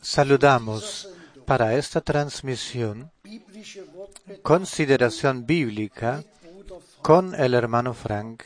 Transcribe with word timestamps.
Saludamos 0.00 1.08
para 1.44 1.74
esta 1.74 2.00
transmisión 2.00 3.10
consideración 4.42 5.46
bíblica 5.46 6.24
con 7.02 7.34
el 7.34 7.54
hermano 7.54 7.94
Frank. 7.94 8.42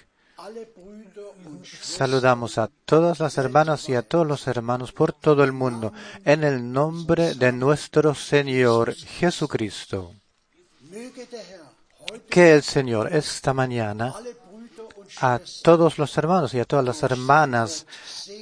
Saludamos 1.81 2.58
a 2.58 2.69
todas 2.85 3.19
las 3.20 3.38
hermanas 3.38 3.88
y 3.88 3.94
a 3.94 4.02
todos 4.02 4.26
los 4.26 4.46
hermanos 4.46 4.93
por 4.93 5.12
todo 5.12 5.44
el 5.44 5.52
mundo 5.52 5.93
en 6.25 6.44
el 6.44 6.73
nombre 6.73 7.34
de 7.34 7.52
nuestro 7.52 8.14
Señor 8.14 8.94
Jesucristo. 8.94 10.14
Que 12.31 12.55
el 12.55 12.62
Señor 12.62 13.12
esta 13.14 13.52
mañana 13.52 14.14
a 15.20 15.40
todos 15.62 15.99
los 15.99 16.16
hermanos 16.16 16.55
y 16.55 16.60
a 16.60 16.64
todas 16.64 16.84
las 16.84 17.02
hermanas 17.02 17.87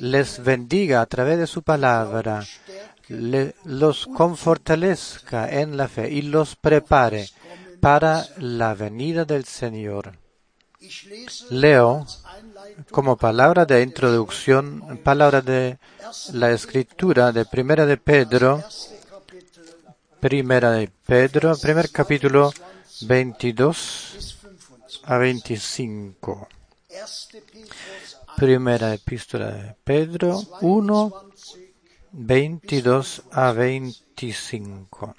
les 0.01 0.43
bendiga 0.43 1.01
a 1.01 1.07
través 1.07 1.39
de 1.39 1.47
su 1.47 1.63
palabra, 1.63 2.45
los 3.09 4.07
confortalezca 4.07 5.49
en 5.49 5.77
la 5.77 5.89
fe 5.89 6.11
y 6.11 6.23
los 6.23 6.57
prepare 6.57 7.29
para 7.81 8.27
la 8.39 8.75
venida 8.75 9.25
del 9.25 9.45
Señor. 9.45 10.19
Leo 11.51 12.07
como 12.91 13.17
palabra 13.17 13.65
de 13.65 13.83
introducción, 13.83 15.01
palabra 15.03 15.41
de 15.41 15.79
la 16.33 16.51
escritura 16.53 17.33
de 17.33 17.45
Primera 17.45 17.87
de 17.87 17.97
Pedro, 17.97 18.63
Primera 20.21 20.71
de 20.73 20.89
Pedro, 20.89 21.57
primer 21.57 21.91
capítulo 21.91 22.53
22 23.03 24.13
bis 24.15 24.37
25. 24.43 25.07
a 25.07 25.19
25. 25.19 26.49
Primera 28.37 28.95
epístola 28.95 29.51
de 29.51 29.75
Pedro 29.85 30.41
1, 30.61 31.13
21, 32.13 32.13
22 32.13 33.23
a 33.33 33.53
25. 33.53 35.15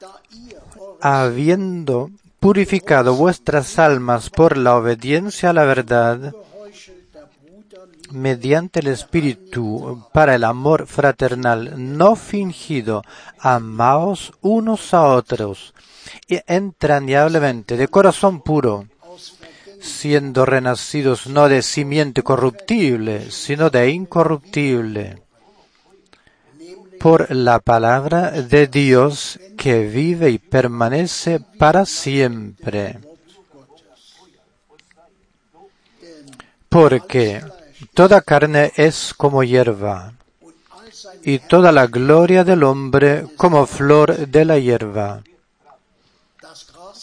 da 0.00 0.20
ihr 0.30 0.54
eure 0.76 0.98
Habiendo 1.00 2.10
purificado 2.40 3.14
vuestras 3.14 3.78
almas 3.78 4.30
por 4.30 4.56
la 4.56 4.76
obediencia 4.76 5.50
a 5.50 5.52
la 5.52 5.64
verdad, 5.64 6.34
mediante 8.10 8.80
el 8.80 8.88
Espíritu, 8.88 10.06
para 10.12 10.34
el 10.34 10.44
amor 10.44 10.86
fraternal 10.86 11.74
no 11.76 12.16
fingido, 12.16 13.02
amaos 13.38 14.32
unos 14.40 14.94
a 14.94 15.04
otros, 15.04 15.74
entrañablemente, 16.28 17.76
de 17.76 17.88
corazón 17.88 18.42
puro, 18.42 18.86
siendo 19.84 20.46
renacidos 20.46 21.26
no 21.26 21.48
de 21.48 21.62
simiente 21.62 22.22
corruptible, 22.22 23.30
sino 23.30 23.70
de 23.70 23.90
incorruptible, 23.90 25.22
por 26.98 27.30
la 27.30 27.58
palabra 27.60 28.30
de 28.30 28.66
Dios 28.66 29.38
que 29.58 29.86
vive 29.86 30.30
y 30.30 30.38
permanece 30.38 31.40
para 31.58 31.84
siempre. 31.84 32.98
Porque 36.68 37.44
toda 37.92 38.22
carne 38.22 38.72
es 38.76 39.12
como 39.14 39.44
hierba, 39.44 40.14
y 41.22 41.38
toda 41.38 41.72
la 41.72 41.86
gloria 41.86 42.42
del 42.42 42.62
hombre 42.64 43.26
como 43.36 43.66
flor 43.66 44.26
de 44.26 44.44
la 44.44 44.58
hierba. 44.58 45.22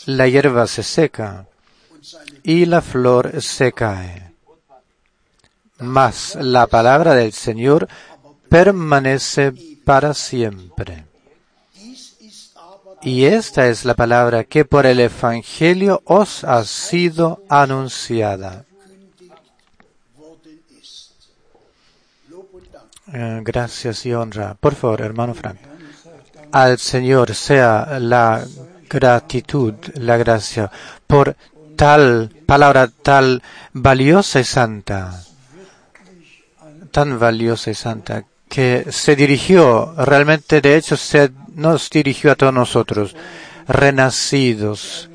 La 0.07 0.27
hierba 0.27 0.65
se 0.67 0.83
seca, 0.83 1.45
y 2.43 2.65
la 2.65 2.81
flor 2.81 3.41
se 3.41 3.71
cae. 3.71 4.31
Mas 5.79 6.35
la 6.39 6.67
palabra 6.67 7.15
del 7.15 7.33
Señor 7.33 7.87
permanece 8.49 9.53
para 9.83 10.13
siempre. 10.13 11.05
Y 13.01 13.25
esta 13.25 13.67
es 13.67 13.83
la 13.83 13.95
palabra 13.95 14.43
que 14.43 14.63
por 14.63 14.85
el 14.85 14.99
Evangelio 14.99 16.01
os 16.05 16.43
ha 16.43 16.63
sido 16.63 17.43
anunciada. 17.49 18.65
Eh, 23.13 23.41
Gracias 23.43 24.05
y 24.05 24.13
honra. 24.13 24.53
Por 24.53 24.75
favor, 24.75 25.01
hermano 25.01 25.33
Frank. 25.33 25.57
Al 26.51 26.77
Señor 26.77 27.33
sea 27.33 27.97
la 27.99 28.45
gratitud, 28.87 29.73
la 29.95 30.17
gracia, 30.17 30.69
por 31.07 31.35
tal 31.81 32.29
palabra 32.45 32.91
tal 33.01 33.41
valiosa 33.73 34.39
y 34.39 34.43
santa, 34.43 35.23
tan 36.91 37.17
valiosa 37.17 37.71
y 37.71 37.73
santa, 37.73 38.23
que 38.47 38.85
se 38.91 39.15
dirigió, 39.15 39.95
realmente 39.97 40.61
de 40.61 40.77
hecho 40.77 40.95
se 40.95 41.31
nos 41.55 41.89
dirigió 41.89 42.33
a 42.33 42.35
todos 42.35 42.53
nosotros, 42.53 43.15
renacidos 43.67 45.09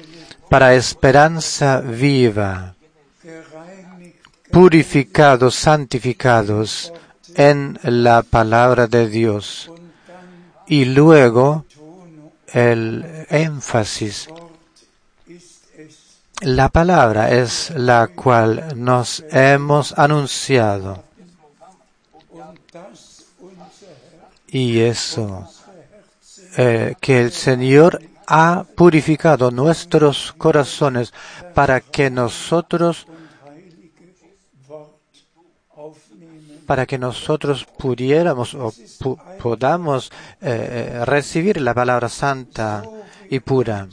para 0.50 0.75
esperanza 0.75 1.80
viva, 1.80 2.75
purificados, 4.50 5.54
santificados 5.54 6.92
en 7.37 7.78
la 7.85 8.23
palabra 8.23 8.88
de 8.88 9.08
Dios. 9.08 9.70
Y 10.66 10.87
luego 10.87 11.64
el 12.52 13.06
énfasis. 13.30 14.28
La 16.43 16.69
palabra 16.69 17.31
es 17.31 17.71
la 17.75 18.09
cual 18.09 18.73
nos 18.76 19.25
hemos 19.31 19.97
anunciado. 19.99 21.02
Y 24.49 24.81
eso, 24.81 25.49
eh, 26.57 26.95
que 27.00 27.21
el 27.21 27.33
Señor 27.33 28.00
ha 28.26 28.64
purificado 28.76 29.50
nuestros 29.50 30.33
corazones 30.37 31.12
para 31.55 31.81
que 31.81 32.11
nosotros 32.11 33.07
para 36.66 36.85
que 36.85 36.99
nosotros 36.99 37.64
pudiéramos 37.78 38.52
o 38.55 38.73
pu- 38.73 39.16
podamos 39.40 40.11
eh, 40.40 40.97
eh, 40.99 41.05
recibir 41.05 41.61
la 41.61 41.73
palabra 41.73 42.09
santa 42.09 42.83
y 43.31 43.38
pura. 43.38 43.87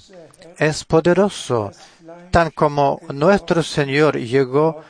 Es 0.58 0.84
poderoso, 0.84 1.72
tan 2.32 2.52
como 2.52 3.00
nuestro 3.14 3.64
Señor 3.64 4.18
llegó, 4.18 4.82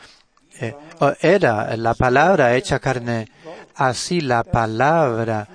eh, 0.59 0.75
era 1.21 1.75
la 1.77 1.93
palabra 1.93 2.55
hecha 2.55 2.79
carne, 2.79 3.29
así 3.75 4.21
la 4.21 4.43
palabra 4.43 5.47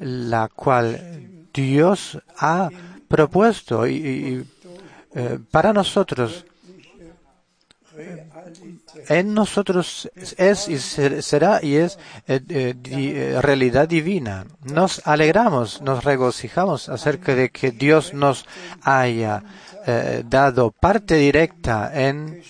la 0.00 0.48
cual 0.48 1.48
Dios 1.52 2.18
ha 2.38 2.68
propuesto 3.08 3.86
y, 3.86 4.46
eh, 5.14 5.38
para 5.50 5.72
nosotros 5.72 6.44
en 9.08 9.34
nosotros 9.34 10.10
es 10.38 10.68
y 10.68 10.78
ser- 10.78 11.22
será 11.22 11.60
y 11.62 11.76
es 11.76 11.98
eh, 12.28 13.38
realidad 13.42 13.88
divina. 13.88 14.46
Nos 14.62 15.06
alegramos, 15.06 15.82
nos 15.82 16.04
regocijamos 16.04 16.88
acerca 16.88 17.34
de 17.34 17.50
que 17.50 17.72
Dios 17.72 18.14
nos 18.14 18.46
haya 18.82 19.42
eh, 19.86 20.22
dado 20.26 20.70
parte 20.72 21.14
directa 21.16 21.90
en 21.94 22.42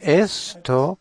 esto 0.00 0.98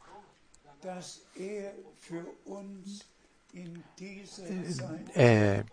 eh, 5.16 5.64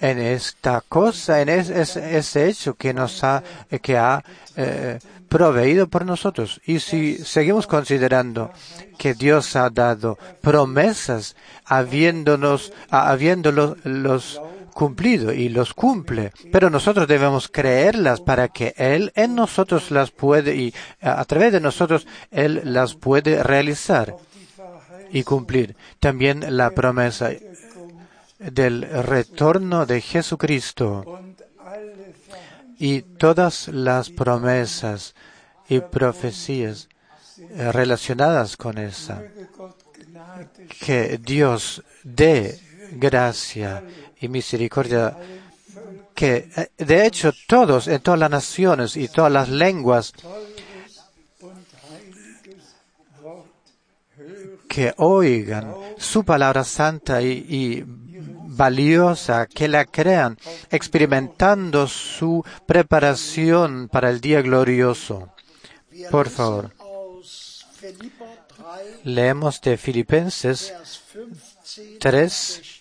en 0.00 0.18
esta 0.18 0.80
cosa, 0.82 1.40
en 1.40 1.48
es- 1.48 1.70
es- 1.70 1.96
ese 1.96 2.48
hecho 2.48 2.74
que 2.74 2.92
nos 2.92 3.22
ha, 3.24 3.42
que 3.82 3.96
ha 3.96 4.22
eh, 4.56 4.98
proveído 5.28 5.86
por 5.88 6.04
nosotros. 6.04 6.60
Y 6.66 6.80
si 6.80 7.16
seguimos 7.18 7.66
considerando 7.66 8.50
que 8.98 9.14
Dios 9.14 9.56
ha 9.56 9.70
dado 9.70 10.18
promesas, 10.40 11.36
habiéndonos, 11.64 12.72
habiéndolos 12.90 13.76
los 13.84 14.40
cumplido 14.74 15.32
y 15.32 15.48
los 15.48 15.72
cumple, 15.72 16.32
pero 16.52 16.68
nosotros 16.68 17.08
debemos 17.08 17.48
creerlas 17.48 18.20
para 18.20 18.48
que 18.48 18.74
Él 18.76 19.12
en 19.14 19.34
nosotros 19.34 19.90
las 19.90 20.10
puede 20.10 20.56
y 20.56 20.74
a 21.00 21.24
través 21.24 21.52
de 21.52 21.60
nosotros 21.60 22.06
Él 22.30 22.60
las 22.64 22.94
puede 22.94 23.42
realizar 23.42 24.16
y 25.10 25.22
cumplir. 25.22 25.76
También 26.00 26.56
la 26.56 26.70
promesa 26.70 27.30
del 28.38 28.82
retorno 28.82 29.86
de 29.86 30.00
Jesucristo 30.00 31.22
y 32.78 33.02
todas 33.02 33.68
las 33.68 34.10
promesas 34.10 35.14
y 35.68 35.80
profecías 35.80 36.88
eh, 37.38 37.72
relacionadas 37.72 38.56
con 38.56 38.78
esa. 38.78 39.22
Que 40.80 41.18
Dios 41.18 41.82
dé 42.02 42.60
gracia 42.92 43.82
y 44.24 44.28
misericordia. 44.28 45.16
Que 46.14 46.48
eh, 46.56 46.70
de 46.78 47.06
hecho 47.06 47.32
todos, 47.46 47.88
en 47.88 48.00
todas 48.00 48.20
las 48.20 48.30
naciones 48.30 48.96
y 48.96 49.08
todas 49.08 49.32
las 49.32 49.48
lenguas, 49.48 50.12
que 54.68 54.92
oigan 54.96 55.74
su 55.98 56.24
palabra 56.24 56.64
santa 56.64 57.22
y, 57.22 57.84
valiosa, 57.86 59.46
que 59.46 59.66
la 59.68 59.84
crean, 59.84 60.38
experimentando 60.70 61.88
su 61.88 62.44
preparación 62.66 63.88
para 63.88 64.10
el 64.10 64.20
día 64.20 64.42
glorioso. 64.42 65.28
Por 66.10 66.28
favor. 66.28 66.72
aus 66.78 67.66
Philipper 67.80 68.38
3, 68.48 69.04
Leemos 69.04 69.60
de 69.60 69.76
Filipenses 69.76 70.72
Vers 70.72 71.02
15 71.12 71.98
3, 71.98 72.00
und 72.00 72.62
16. 72.62 72.73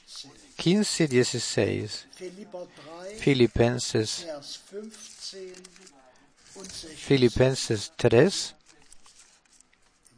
15 0.63 1.03
y 1.03 1.07
16. 1.07 2.07
Philipper 2.15 2.67
3, 3.09 3.19
Filipenses, 3.19 4.25
Vers 4.25 4.59
15 4.69 5.53
und 6.55 6.71
16. 6.71 6.97
Filipenses 6.97 7.91
3, 7.97 8.55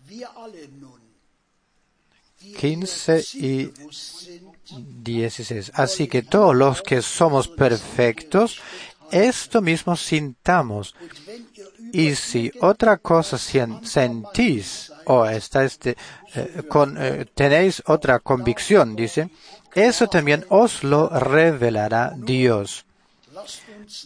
Wir 0.08 0.30
alle 0.38 0.68
nun, 0.80 1.02
die 2.42 2.54
15 2.54 3.34
wir 3.34 3.42
y 3.42 3.72
zielbewusst 3.72 4.20
sind, 4.20 5.04
16. 5.04 5.72
Así 5.74 6.08
que 6.08 6.22
todos 6.22 6.56
los 6.56 6.82
que 6.84 7.02
somos 7.02 7.48
perfectos, 7.48 8.60
esto 9.12 9.62
mismo 9.62 9.96
sintamos. 9.96 10.94
Y 11.92 12.14
si 12.16 12.52
otra 12.62 12.98
cosa 12.98 13.38
sentís 13.40 14.92
o 15.06 15.26
estáis 15.26 15.80
de- 15.80 15.96
eh, 16.36 16.64
con, 16.68 16.98
eh, 17.02 17.26
tenéis 17.34 17.82
otra 17.88 18.20
convicción, 18.20 18.96
dice, 18.96 19.30
eso 19.76 20.08
también 20.08 20.46
os 20.50 20.84
lo 20.84 21.10
revelará 21.10 22.14
Dios. 22.16 22.86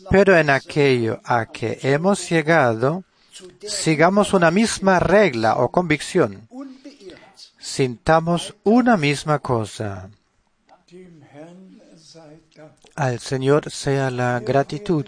Pero 0.10 0.38
en 0.38 0.50
aquello 0.50 1.22
a 1.24 1.46
que 1.46 1.80
hemos 1.84 2.30
llegado, 2.30 3.04
sigamos 3.66 4.34
una 4.34 4.52
misma 4.52 5.00
regla 5.00 5.56
o 5.58 5.70
convicción, 5.70 6.48
sintamos 7.60 8.56
una 8.64 8.98
misma 8.98 9.40
cosa. 9.40 10.10
Al 12.96 13.20
Señor 13.20 13.72
sea 13.72 14.10
la 14.12 14.40
gratitud. 14.40 15.06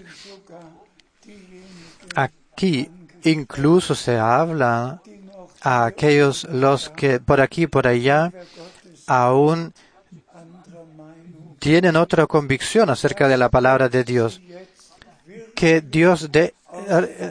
Aquí 2.15 2.89
incluso 3.23 3.95
se 3.95 4.17
habla 4.17 5.01
a 5.61 5.85
aquellos 5.85 6.45
los 6.45 6.89
que 6.89 7.19
por 7.19 7.41
aquí 7.41 7.63
y 7.63 7.67
por 7.67 7.87
allá 7.87 8.31
aún 9.07 9.73
tienen 11.61 11.95
otra 11.95 12.25
convicción 12.25 12.89
acerca 12.89 13.27
de 13.27 13.37
la 13.37 13.49
palabra 13.49 13.87
de 13.87 14.03
Dios. 14.03 14.41
Que 15.53 15.79
Dios 15.79 16.31
de, 16.31 16.55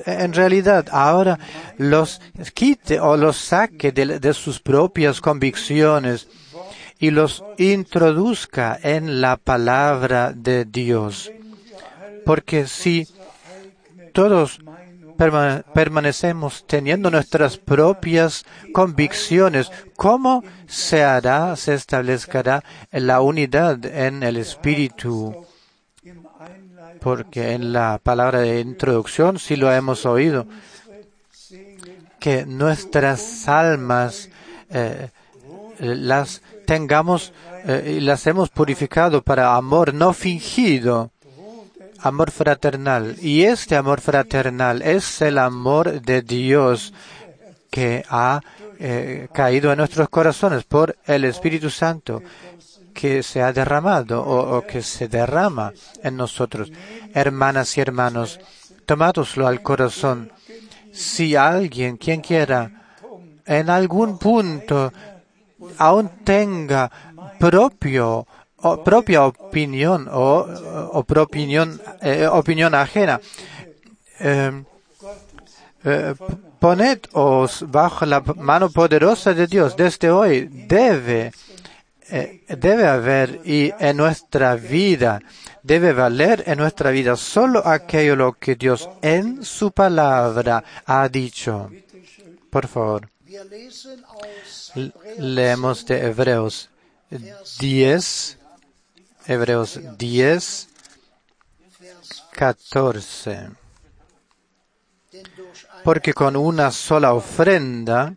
en 0.06 0.32
realidad 0.32 0.86
ahora 0.92 1.36
los 1.78 2.20
quite 2.54 3.00
o 3.00 3.16
los 3.16 3.36
saque 3.36 3.90
de, 3.90 4.20
de 4.20 4.32
sus 4.32 4.60
propias 4.60 5.20
convicciones 5.20 6.28
y 7.00 7.10
los 7.10 7.42
introduzca 7.58 8.78
en 8.80 9.20
la 9.20 9.36
palabra 9.36 10.32
de 10.32 10.64
Dios. 10.64 11.32
Porque 12.24 12.68
si 12.68 13.08
todos 14.12 14.60
perma- 15.20 15.62
permanecemos 15.74 16.64
teniendo 16.66 17.10
nuestras 17.10 17.58
propias 17.58 18.46
convicciones, 18.72 19.70
¿cómo 19.96 20.42
se 20.66 21.04
hará, 21.04 21.54
se 21.56 21.74
establecerá 21.74 22.64
la 22.90 23.20
unidad 23.20 23.84
en 23.84 24.22
el 24.22 24.38
espíritu? 24.38 25.46
Porque 27.00 27.52
en 27.52 27.72
la 27.72 28.00
palabra 28.02 28.40
de 28.40 28.60
introducción 28.60 29.38
sí 29.38 29.56
lo 29.56 29.70
hemos 29.72 30.06
oído, 30.06 30.46
que 32.18 32.46
nuestras 32.46 33.46
almas 33.48 34.30
eh, 34.70 35.08
las 35.78 36.42
tengamos 36.66 37.32
eh, 37.66 37.96
y 37.96 38.00
las 38.00 38.26
hemos 38.26 38.48
purificado 38.50 39.22
para 39.22 39.54
amor 39.56 39.92
no 39.92 40.12
fingido, 40.12 41.10
amor 42.02 42.30
fraternal. 42.30 43.16
Y 43.20 43.44
este 43.44 43.76
amor 43.76 44.00
fraternal 44.00 44.82
es 44.82 45.22
el 45.22 45.38
amor 45.38 46.00
de 46.02 46.22
Dios 46.22 46.92
que 47.70 48.04
ha 48.08 48.40
eh, 48.78 49.28
caído 49.32 49.70
en 49.70 49.78
nuestros 49.78 50.08
corazones 50.08 50.64
por 50.64 50.96
el 51.06 51.24
Espíritu 51.24 51.70
Santo 51.70 52.22
que 52.92 53.22
se 53.22 53.40
ha 53.42 53.52
derramado 53.52 54.22
o, 54.22 54.62
que 54.66 54.82
se 54.82 55.08
derrama 55.08 55.72
en 56.02 56.16
nosotros. 56.16 56.72
Hermanas 57.14 57.76
y 57.76 57.80
hermanos, 57.80 58.40
tomádoslo 58.84 59.46
al 59.46 59.62
corazón. 59.62 60.32
Si 60.92 61.36
alguien, 61.36 61.96
quien 61.96 62.20
quiera, 62.20 62.70
en 63.46 63.70
algún 63.70 64.18
punto 64.18 64.92
aún 65.78 66.10
tenga 66.24 66.90
propio 67.38 68.26
propia 68.84 69.24
opinión 69.24 70.08
o, 70.10 70.46
o 70.92 71.04
opinión, 71.20 71.80
eh, 72.02 72.26
opinión 72.26 72.74
ajena, 72.74 73.20
eh, 74.18 74.62
eh, 75.84 76.14
ponedos 76.58 77.64
bajo 77.68 78.04
la 78.04 78.20
mano 78.36 78.70
poderosa 78.70 79.32
de 79.32 79.46
Dios. 79.46 79.76
Desde 79.76 80.10
hoy 80.10 80.48
debe, 80.50 81.32
eh, 82.10 82.44
debe 82.48 82.86
haber 82.86 83.40
y 83.44 83.72
en 83.78 83.96
nuestra 83.96 84.56
vida, 84.56 85.20
debe 85.62 85.92
valer 85.94 86.44
en 86.46 86.58
nuestra 86.58 86.90
vida 86.90 87.16
solo 87.16 87.66
aquello 87.66 88.14
lo 88.14 88.32
que 88.34 88.56
Dios 88.56 88.90
en 89.00 89.42
su 89.42 89.72
palabra 89.72 90.62
ha 90.84 91.08
dicho. 91.08 91.70
Por 92.50 92.66
favor, 92.66 93.08
leemos 95.16 95.86
de 95.86 96.06
Hebreos 96.06 96.68
10, 97.58 98.38
Hebreos 99.30 99.78
10, 99.96 100.68
Vers 101.78 102.24
14. 102.32 103.50
denn 105.12 105.24
durch 105.36 105.66
ein 105.72 105.84
Porque 105.84 106.12
con 106.12 106.34
una 106.34 106.72
sola 106.72 107.14
ofrenda 107.14 108.16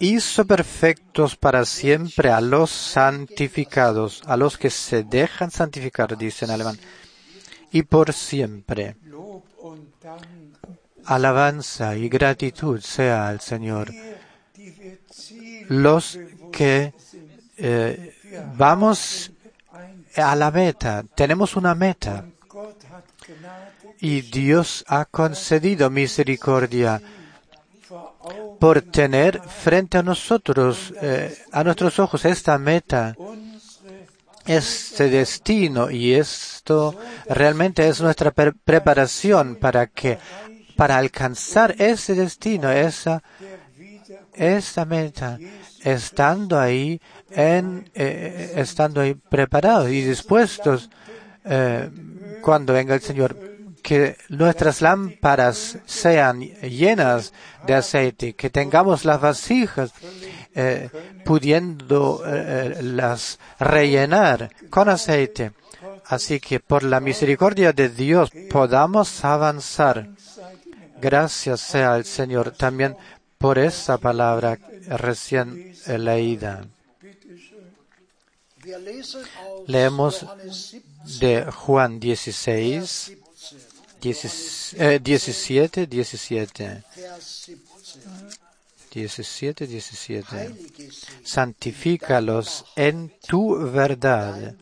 hizo 0.00 0.44
perfectos 0.44 1.36
para 1.36 1.64
siempre 1.64 2.30
a 2.30 2.42
los 2.42 2.70
santificados, 2.70 4.22
a 4.26 4.36
los 4.36 4.58
que 4.58 4.68
se 4.68 5.04
dejan 5.04 5.50
santificar, 5.50 6.18
dice 6.18 6.44
en 6.44 6.50
alemán, 6.50 6.78
y 7.72 7.82
por 7.84 8.12
siempre. 8.12 8.96
Alabanza 11.06 11.96
y 11.96 12.10
gratitud 12.10 12.78
sea 12.80 13.28
al 13.28 13.40
Señor. 13.40 13.90
Los 15.68 16.18
que 16.52 16.92
eh, 17.56 18.14
vamos 18.54 19.30
a 20.16 20.34
la 20.36 20.50
meta, 20.50 21.04
tenemos 21.14 21.56
una 21.56 21.74
meta. 21.74 22.24
Y 24.00 24.20
Dios 24.22 24.84
ha 24.88 25.04
concedido 25.06 25.88
misericordia 25.90 27.00
por 28.58 28.82
tener 28.82 29.40
frente 29.40 29.98
a 29.98 30.02
nosotros, 30.02 30.92
eh, 31.00 31.36
a 31.52 31.64
nuestros 31.64 31.98
ojos, 31.98 32.24
esta 32.24 32.58
meta, 32.58 33.14
este 34.46 35.08
destino. 35.08 35.90
Y 35.90 36.14
esto 36.14 36.94
realmente 37.28 37.86
es 37.88 38.00
nuestra 38.00 38.30
pre- 38.30 38.52
preparación 38.52 39.56
para 39.56 39.86
que, 39.86 40.18
para 40.76 40.98
alcanzar 40.98 41.74
ese 41.78 42.14
destino, 42.14 42.70
esa, 42.70 43.22
esta 44.34 44.84
meta, 44.84 45.38
estando 45.82 46.58
ahí, 46.58 47.00
en, 47.30 47.90
eh, 47.94 48.52
estando 48.56 49.00
ahí 49.00 49.14
preparados 49.14 49.90
y 49.90 50.02
dispuestos, 50.02 50.90
eh, 51.44 51.90
cuando 52.40 52.72
venga 52.72 52.94
el 52.94 53.00
Señor, 53.00 53.36
que 53.84 54.16
nuestras 54.30 54.80
lámparas 54.80 55.78
sean 55.84 56.40
llenas 56.40 57.34
de 57.66 57.74
aceite, 57.74 58.32
que 58.32 58.48
tengamos 58.48 59.04
las 59.04 59.20
vasijas 59.20 59.92
eh, 60.54 60.88
pudiendo 61.22 62.22
eh, 62.26 62.78
las 62.80 63.38
rellenar 63.60 64.50
con 64.70 64.88
aceite. 64.88 65.52
Así 66.06 66.40
que 66.40 66.60
por 66.60 66.82
la 66.82 67.00
misericordia 67.00 67.74
de 67.74 67.90
Dios 67.90 68.30
podamos 68.50 69.22
avanzar. 69.22 70.08
Gracias 70.98 71.60
sea 71.60 71.92
al 71.92 72.06
Señor 72.06 72.52
también 72.52 72.96
por 73.44 73.58
esa 73.58 73.98
palabra 73.98 74.58
recién 74.88 75.76
leída. 75.86 76.66
Leemos 79.66 80.20
Johannes 80.20 80.70
17, 80.72 81.26
de 81.26 81.52
Juan 81.52 82.00
16, 82.00 83.12
17, 84.00 84.00
10 84.00 84.80
eh, 84.80 84.98
17, 84.98 85.86
17, 85.86 86.84
Vers 86.96 87.50
17. 87.50 88.24
17, 88.94 89.66
17. 89.66 90.36
Heilige 90.36 90.90
sie, 90.90 91.06
Santifícalos 91.22 92.64
en 92.76 93.12
tu 93.28 93.58
verdad. 93.70 94.54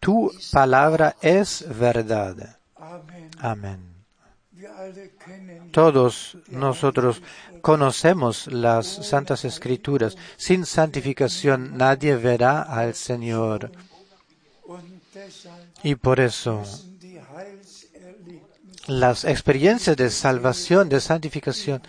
Tu 0.00 0.32
palabra 0.50 1.16
es 1.20 1.66
verdad. 1.68 2.56
Amén. 3.36 3.90
Todos 5.70 6.36
nosotros 6.48 7.22
conocemos 7.60 8.46
las 8.46 8.86
santas 8.86 9.44
escrituras. 9.44 10.16
Sin 10.36 10.66
santificación 10.66 11.76
nadie 11.76 12.16
verá 12.16 12.62
al 12.62 12.94
Señor. 12.94 13.70
Y 15.82 15.94
por 15.94 16.20
eso 16.20 16.62
las 18.86 19.24
experiencias 19.24 19.96
de 19.96 20.10
salvación, 20.10 20.88
de 20.88 21.00
santificación, 21.00 21.80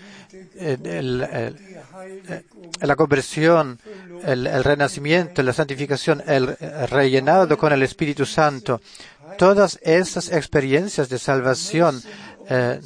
la 2.81 2.95
conversión, 2.95 3.79
el, 4.23 4.63
renacimiento, 4.63 5.41
la 5.41 5.53
santificación, 5.53 6.23
el 6.27 6.55
rellenado 6.89 7.57
con 7.57 7.73
el 7.73 7.83
Espíritu 7.83 8.25
Santo, 8.25 8.81
todas 9.37 9.79
estas 9.81 10.31
experiencias 10.31 11.09
de 11.09 11.17
salvación 11.17 12.01
eh, 12.49 12.79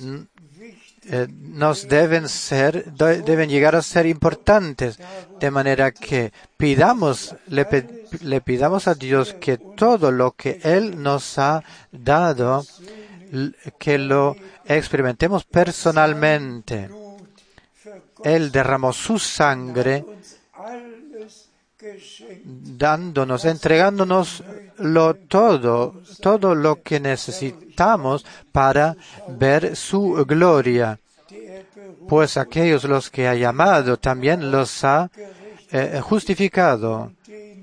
eh, 1.08 1.28
nos 1.30 1.88
deben 1.88 2.28
ser, 2.30 2.86
de- 2.94 3.22
deben 3.22 3.50
llegar 3.50 3.76
a 3.76 3.82
ser 3.82 4.06
importantes, 4.06 4.98
de 5.40 5.52
manera 5.52 5.92
que 5.92 6.32
pidamos, 6.58 7.36
le, 7.48 7.66
le 8.22 8.42
pidamos 8.42 8.88
a 8.88 8.96
Dios 8.96 9.34
que 9.34 9.58
todo 9.58 10.12
lo 10.12 10.32
que 10.32 10.60
Él 10.64 11.02
nos 11.02 11.38
ha 11.38 11.64
dado, 11.92 12.66
que 13.78 13.98
lo 13.98 14.36
experimentemos 14.66 15.44
personalmente. 15.44 16.90
Él 18.24 18.52
derramó 18.52 18.92
su 18.94 19.20
sangre 19.20 20.04
dándonos, 22.44 23.46
entregándonos 23.46 24.44
lo 24.78 25.16
todo, 25.16 25.96
todo 26.22 26.56
lo 26.56 26.82
que 26.82 27.00
necesitamos 27.00 28.26
para 28.52 28.96
ver 29.28 29.76
su 29.76 30.26
gloria. 30.28 31.00
Pues 32.08 32.38
aquellos 32.38 32.84
los 32.84 33.10
que 33.10 33.28
ha 33.28 33.36
llamado 33.36 33.98
también 33.98 34.52
los 34.52 34.84
ha 34.84 35.10
eh, 35.72 36.00
justificado 36.02 37.12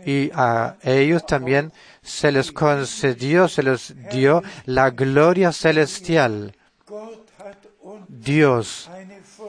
y 0.05 0.31
a 0.35 0.77
ellos 0.83 1.25
también 1.27 1.73
se 2.03 2.33
les 2.33 2.51
concedió, 2.51 3.47
se 3.47 3.63
les 3.63 3.95
dio 4.11 4.43
la 4.67 4.91
gloria 4.91 5.53
celestial. 5.53 6.55
Dios 8.09 8.91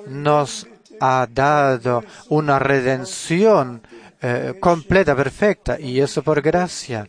nos 0.08 0.67
ha 0.99 1.28
dado 1.30 2.04
una 2.30 2.60
redención 2.60 3.82
eh, 4.21 4.54
completa, 4.60 5.15
perfecta, 5.15 5.80
y 5.80 5.99
eso 5.99 6.23
por 6.23 6.41
gracia. 6.41 7.08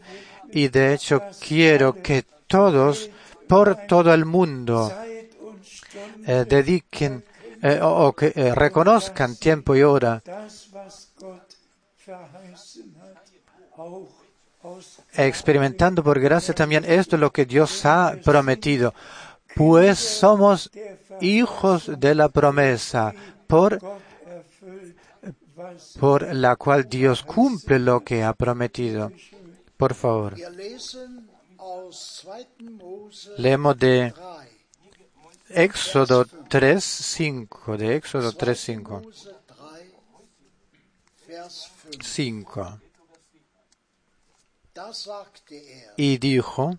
Y 0.53 0.69
de 0.69 0.95
hecho 0.95 1.23
quiero 1.47 2.03
que 2.03 2.25
todos, 2.47 3.11
por 3.49 3.87
todo 3.87 4.13
el 4.13 4.25
mundo, 4.25 4.93
eh, 6.27 6.45
dediquen 6.49 7.25
eh, 7.63 7.81
o, 7.83 8.13
que 8.13 8.33
eh, 8.35 8.55
reconozcan 8.55 9.37
tiempo 9.37 9.75
y 9.75 9.83
hora 9.83 10.23
experimentando 15.17 16.03
por 16.03 16.21
gracia 16.21 16.55
también 16.55 16.85
esto 16.85 17.17
es 17.17 17.21
lo 17.21 17.33
que 17.33 17.45
Dios 17.47 17.85
ha 17.85 18.17
prometido. 18.25 18.95
Pues 19.55 19.99
somos 19.99 20.71
hijos 21.21 21.91
de 21.99 22.15
la 22.15 22.29
promesa, 22.29 23.15
por, 23.47 23.79
por 26.01 26.35
la 26.35 26.57
cual 26.57 26.89
Dios 26.89 27.23
cumple 27.23 27.79
lo 27.79 28.01
que 28.01 28.25
ha 28.25 28.33
prometido. 28.33 29.13
Por 29.85 29.93
favor, 29.93 30.35
Wir 30.35 30.49
lesen 30.49 31.29
aus 31.59 32.23
2. 32.25 32.71
Mose 32.81 33.35
leemos 33.37 33.77
de 33.77 34.15
3. 34.15 34.49
Éxodo 35.51 36.25
3, 36.25 36.83
5, 36.83 37.77
de 37.77 37.97
Éxodo 37.97 38.33
3, 38.33 38.59
5. 38.59 39.01
Mose 39.01 39.35
3, 39.47 39.93
Vers 41.29 41.71
5. 41.91 42.03
5. 42.03 42.81
Da 44.75 44.91
sagte 44.95 45.55
er, 45.55 45.93
Y 45.99 46.17
dijo, 46.17 46.79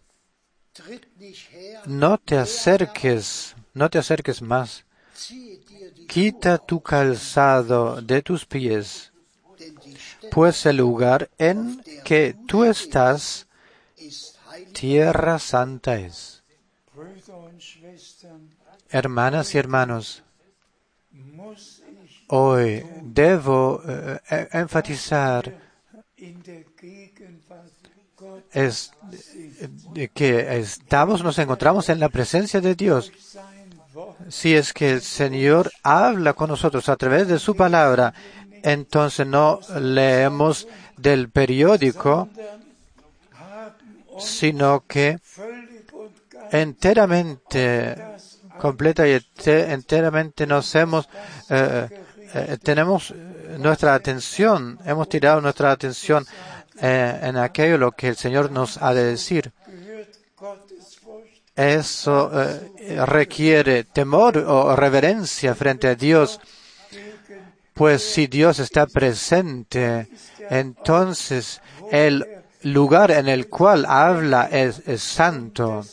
no 1.85 2.17
te 2.17 2.39
acerques, 2.39 3.55
no 3.75 3.87
te 3.87 3.99
acerques 3.99 4.41
más, 4.41 4.83
quita 6.07 6.57
tu 6.57 6.81
calzado 6.81 8.01
de 8.01 8.23
tus 8.23 8.47
pies, 8.47 9.11
pues 10.31 10.65
el 10.65 10.77
lugar 10.77 11.29
en 11.37 11.81
que 12.03 12.35
tú 12.47 12.63
estás, 12.63 13.47
tierra 14.73 15.39
santa 15.39 15.95
es. 15.95 16.43
Hermanas 18.89 19.53
y 19.55 19.57
hermanos, 19.57 20.23
hoy 22.27 22.85
debo 23.01 23.81
eh, 23.87 24.19
eh, 24.29 24.47
enfatizar 24.53 25.53
que 30.13 30.57
estamos, 30.57 31.23
nos 31.23 31.37
encontramos 31.39 31.89
en 31.89 31.99
la 31.99 32.09
presencia 32.09 32.61
de 32.61 32.75
Dios. 32.75 33.11
Si 34.29 34.55
es 34.55 34.73
que 34.73 34.91
el 34.91 35.01
Señor 35.01 35.71
habla 35.83 36.33
con 36.33 36.49
nosotros 36.49 36.89
a 36.89 36.95
través 36.95 37.27
de 37.27 37.39
su 37.39 37.55
palabra, 37.55 38.13
entonces 38.65 39.25
no 39.27 39.59
leemos 39.79 40.67
del 40.97 41.29
periódico, 41.29 42.27
sino 44.19 44.83
que 44.87 45.19
enteramente, 46.51 47.95
completa 48.59 49.07
y 49.07 49.13
ente- 49.13 49.71
enteramente 49.71 50.47
nos 50.47 50.73
hemos, 50.75 51.07
eh, 51.49 51.87
eh, 52.33 52.57
tenemos 52.63 53.13
nuestra 53.59 53.93
atención, 53.93 54.79
hemos 54.85 55.07
tirado 55.09 55.41
nuestra 55.41 55.71
atención 55.71 56.25
eh, 56.81 57.19
en 57.21 57.37
aquello 57.37 57.77
lo 57.77 57.91
que 57.91 58.07
el 58.09 58.15
Señor 58.15 58.51
nos 58.51 58.77
ha 58.81 58.93
de 58.93 59.03
decir. 59.03 59.51
Eso 61.55 62.29
requiere 63.05 63.85
temor 63.85 64.37
o 64.39 64.75
reverencia 64.75 65.55
frente 65.55 65.87
a 65.87 65.95
Dios, 65.95 66.41
pues 67.75 68.01
si 68.01 68.27
Dios 68.27 68.59
está 68.59 68.87
presente, 68.87 70.07
entonces 70.49 71.61
el 71.91 72.25
lugar 72.63 73.11
en 73.11 73.27
el 73.27 73.49
cual 73.49 73.85
habla 73.85 74.49
es, 74.51 74.81
santo. 75.01 75.83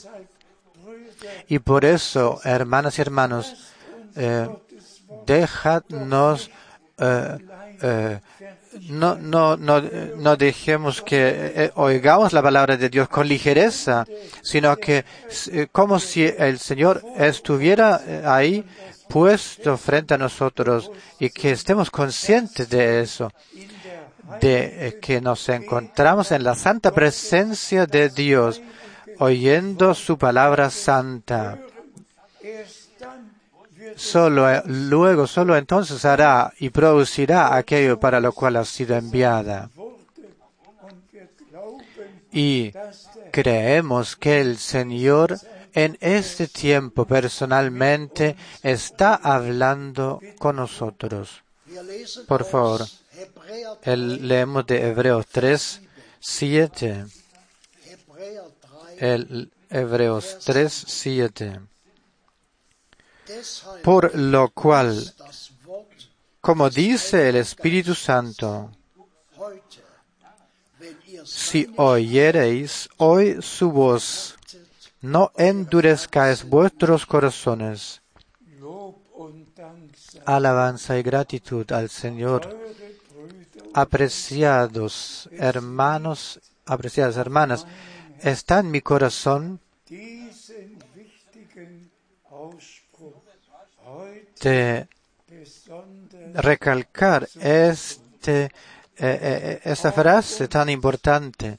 Y 1.49 1.59
por 1.59 1.85
eso, 1.85 2.41
hermanas 2.45 2.99
y 2.99 3.03
hermanos, 3.03 3.73
eh, 4.15 4.49
dejadnos, 5.27 6.51
eh, 6.99 7.39
eh, 7.83 8.21
no, 8.89 9.17
no, 9.17 9.57
no, 9.57 9.81
no 9.81 10.37
dejemos 10.37 11.03
que 11.03 11.53
eh, 11.55 11.73
oigamos 11.75 12.33
la 12.33 12.43
palabra 12.43 12.77
de 12.77 12.89
Dios 12.89 13.09
con 13.09 13.29
ligereza, 13.29 14.07
sino 14.41 14.77
que 14.77 15.05
como 15.73 15.99
si 15.99 16.25
el 16.25 16.59
Señor 16.59 17.03
estuviera 17.19 18.01
ahí 18.25 18.65
puesto 19.13 19.77
frente 19.77 20.15
a 20.15 20.19
nosotros 20.19 20.91
y 21.19 21.29
que 21.29 21.51
estemos 21.51 21.91
conscientes 21.91 22.67
de 22.71 23.03
eso, 23.03 23.31
de 24.41 24.89
eh, 24.89 24.99
que 25.01 25.21
nos 25.21 25.51
encontramos 25.51 26.33
en 26.33 26.43
la 26.43 26.55
santa 26.55 26.93
presencia 26.93 27.85
de 27.85 28.09
Dios, 28.09 28.63
oyendo 29.19 29.93
su 29.93 30.17
palabra 30.17 30.71
santa. 30.71 31.59
Solo, 33.97 34.51
eh, 34.51 34.63
luego, 34.65 35.27
solo 35.27 35.59
entonces 35.59 36.07
hará 36.07 36.51
y 36.59 36.71
producirá 36.71 37.55
aquello 37.55 38.01
para 38.01 38.19
lo 38.19 38.33
cual 38.33 38.57
ha 38.57 38.65
sido 38.65 38.97
enviada. 38.97 39.69
Y 42.33 42.73
creemos 43.31 44.17
que 44.17 44.41
el 44.41 44.57
Señor 44.57 45.37
en 45.75 45.97
este 46.01 46.49
tiempo 46.49 47.07
personalmente 47.07 48.37
está 48.63 49.15
hablando 49.15 50.21
con 50.39 50.57
nosotros. 50.57 51.43
Por 52.27 52.45
favor. 52.45 52.87
Hebräer 53.15 53.69
3, 53.81 53.93
El, 53.93 54.29
leemos 54.29 54.67
de 54.67 54.89
Hebreos 54.89 55.27
3, 55.31 55.81
7. 56.21 57.07
Hebräer 57.85 58.43
3. 58.61 59.03
El 59.03 59.53
Hebreos 59.71 60.39
3, 60.45 60.85
7. 60.87 61.61
Deshalb 63.27 63.83
Por 63.83 64.15
lo 64.17 64.51
cual, 64.51 65.15
como 66.41 66.69
dice 66.69 67.29
el 67.29 67.37
Espíritu 67.37 67.95
Santo, 67.95 68.71
si 71.25 71.73
oyereis 71.77 72.89
hoy 72.97 73.41
su 73.41 73.71
voz, 73.71 74.37
no 75.03 75.33
endurezcáis 75.37 76.45
vuestros 76.45 77.05
corazones. 77.07 78.01
Alabanza 80.25 80.99
y 80.99 81.03
gratitud 81.03 81.71
al 81.73 81.91
Señor. 81.91 82.57
Apreciados 83.75 85.29
hermanos, 85.33 86.41
apreciadas 86.67 87.17
hermanas, 87.17 87.67
está 88.21 88.61
en 88.61 88.71
mi 88.71 88.81
corazón 88.81 89.61
de 94.41 94.89
recalcar 96.35 97.29
este, 97.41 98.45
eh, 98.45 98.51
eh, 98.99 99.61
esta 99.65 99.93
frase 99.93 100.49
tan 100.49 100.69
importante, 100.69 101.47
eh, 101.49 101.59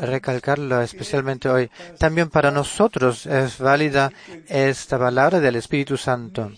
recalcarlo 0.00 0.80
especialmente 0.80 1.48
hoy. 1.48 1.70
También 1.98 2.30
para 2.30 2.50
nosotros 2.50 3.26
es 3.26 3.58
válida 3.58 4.12
esta 4.46 4.98
palabra 4.98 5.40
del 5.40 5.56
Espíritu 5.56 5.96
Santo. 5.96 6.52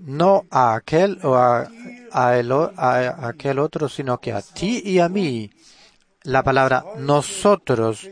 No 0.00 0.44
a 0.50 0.74
aquel 0.74 1.18
o 1.22 1.36
a, 1.36 1.68
a 2.10 2.38
el 2.38 2.52
a 2.52 3.28
aquel 3.28 3.58
otro, 3.58 3.88
sino 3.88 4.18
que 4.18 4.32
a 4.32 4.42
ti 4.42 4.82
y 4.84 4.98
a 4.98 5.08
mí. 5.08 5.50
La 6.24 6.42
palabra 6.42 6.84
nosotros 6.98 8.08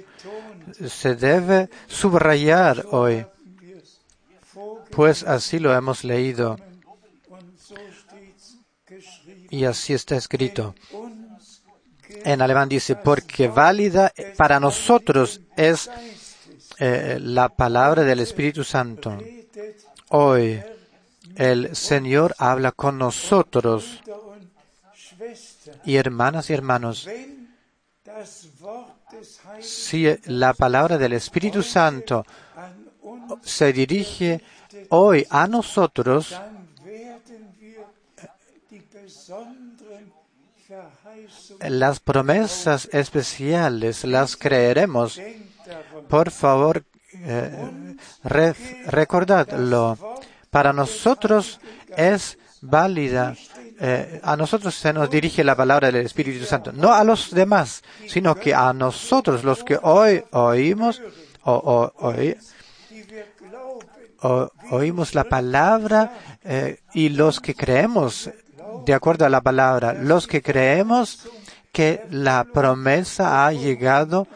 se 0.89 1.15
debe 1.15 1.69
subrayar 1.87 2.87
hoy, 2.91 3.27
pues 4.91 5.23
así 5.23 5.59
lo 5.59 5.75
hemos 5.75 6.05
leído 6.05 6.57
y 9.51 9.65
así 9.65 9.93
está 9.93 10.17
escrito. 10.17 10.75
En 12.25 12.43
alemán 12.43 12.69
dice, 12.69 12.97
porque 12.97 13.49
válida 13.49 14.13
para 14.37 14.61
nosotros 14.61 15.41
es 15.57 15.91
eh, 16.79 17.19
la 17.21 17.49
palabra 17.49 18.03
del 18.03 18.21
Espíritu 18.21 18.65
Santo. 18.65 19.19
Hoy 20.11 20.63
el 21.37 21.75
Señor 21.77 22.35
habla 22.39 22.73
con 22.73 22.99
nosotros 22.99 24.01
y 25.85 25.97
hermanas 25.97 26.51
y 26.51 26.53
hermanos. 26.55 27.09
Si 29.61 30.07
la 30.25 30.55
palabra 30.55 30.99
del 30.99 31.13
Espíritu 31.13 31.63
Santo 31.63 32.25
se 33.43 33.73
dirige 33.73 34.43
hoy 34.91 35.27
a 35.31 35.47
nosotros, 35.47 36.35
las 41.69 42.01
promesas 42.01 42.89
especiales 42.93 44.05
las 44.05 44.37
creeremos. 44.37 45.21
Por 46.09 46.31
favor, 46.31 46.85
eh, 47.15 47.97
re- 48.25 48.55
recordadlo. 48.87 49.97
Para 50.51 50.73
nosotros 50.73 51.61
es 51.97 52.39
válida. 52.63 53.35
eh, 53.83 54.21
a 54.23 54.37
nosotros 54.37 54.75
se 54.75 54.93
nos 54.93 55.09
dirige 55.09 55.43
la 55.43 55.57
palabra 55.57 55.91
del 55.91 56.05
Espíritu 56.05 56.45
Santo, 56.45 56.71
no 56.71 56.93
a 56.93 57.03
los 57.03 57.31
demás, 57.31 57.83
sino 58.07 58.35
que 58.35 58.55
a 58.55 58.75
nosotros, 58.75 59.43
los 59.43 59.65
que 59.65 59.79
hoy 59.81 60.23
oímos, 60.33 61.01
o, 61.45 61.55
o- 64.23 64.51
oímos 64.71 65.15
la 65.15 65.25
palabra 65.25 66.13
eh, 66.45 66.81
y 66.93 67.09
los 67.09 67.41
que 67.41 67.55
creemos 67.55 68.29
de 68.85 68.95
acuerdo 68.95 69.25
a 69.25 69.29
la 69.29 69.41
palabra, 69.41 69.93
los 69.95 70.27
que 70.27 70.43
creemos 70.43 71.29
que 71.73 72.03
la 72.11 72.45
promesa 72.45 73.47
ha 73.47 73.53
llegado 73.53 74.27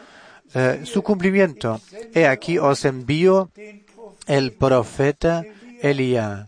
eh, 0.53 0.81
su 0.85 1.03
cumplimiento. 1.03 1.81
He 2.13 2.27
aquí 2.27 2.57
os 2.57 2.85
envío 2.85 3.51
el 4.27 4.53
profeta 4.53 5.43
Elías 5.81 6.47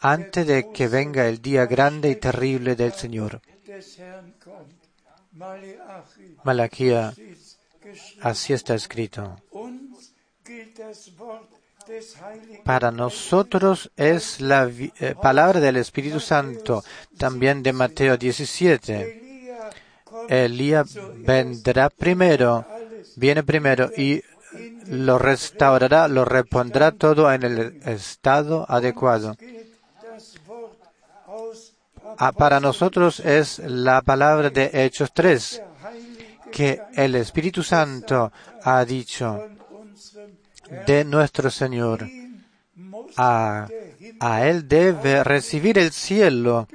antes 0.00 0.46
de 0.46 0.70
que 0.70 0.86
venga 0.86 1.26
el 1.26 1.40
día 1.40 1.64
grande 1.64 2.10
y 2.10 2.16
terrible 2.16 2.76
del 2.76 2.92
Señor. 2.92 3.40
Malaquía, 6.44 7.14
así 8.20 8.52
está 8.52 8.74
escrito. 8.74 9.36
Para 12.64 12.90
nosotros 12.90 13.90
es 13.96 14.40
la 14.40 14.68
eh, 14.68 15.14
palabra 15.20 15.60
del 15.60 15.76
Espíritu 15.76 16.20
Santo, 16.20 16.82
también 17.18 17.62
de 17.62 17.72
Mateo 17.72 18.16
17. 18.16 19.22
Elia 20.28 20.84
kommt 20.84 20.94
Elías 20.94 20.98
vendrá 21.16 21.90
primero, 21.90 22.64
viene 23.16 23.42
primero 23.42 23.90
y 23.96 24.22
lo 24.86 25.18
restaurará, 25.18 26.08
lo 26.08 26.24
repondrá 26.24 26.92
todo 26.92 27.32
en 27.32 27.42
el 27.42 27.80
estado 27.84 28.64
adecuado. 28.68 29.36
Ah, 32.16 32.32
para 32.32 32.60
nosotros 32.60 33.20
es 33.20 33.58
la 33.58 34.00
palabra 34.02 34.50
de 34.50 34.70
Hechos 34.72 35.12
3, 35.12 35.50
der 35.50 35.66
Heilige 35.92 36.24
que 36.52 36.80
el 36.94 37.16
Espíritu 37.16 37.64
Santo 37.64 38.30
ha 38.62 38.84
dicho 38.84 39.48
de 40.86 41.04
nuestro 41.04 41.50
Señor. 41.50 42.08
A, 43.16 43.68
a 44.20 44.46
Él 44.46 44.66
debe 44.66 45.22
recibir 45.22 45.78
el 45.78 45.92
cielo 45.92 46.66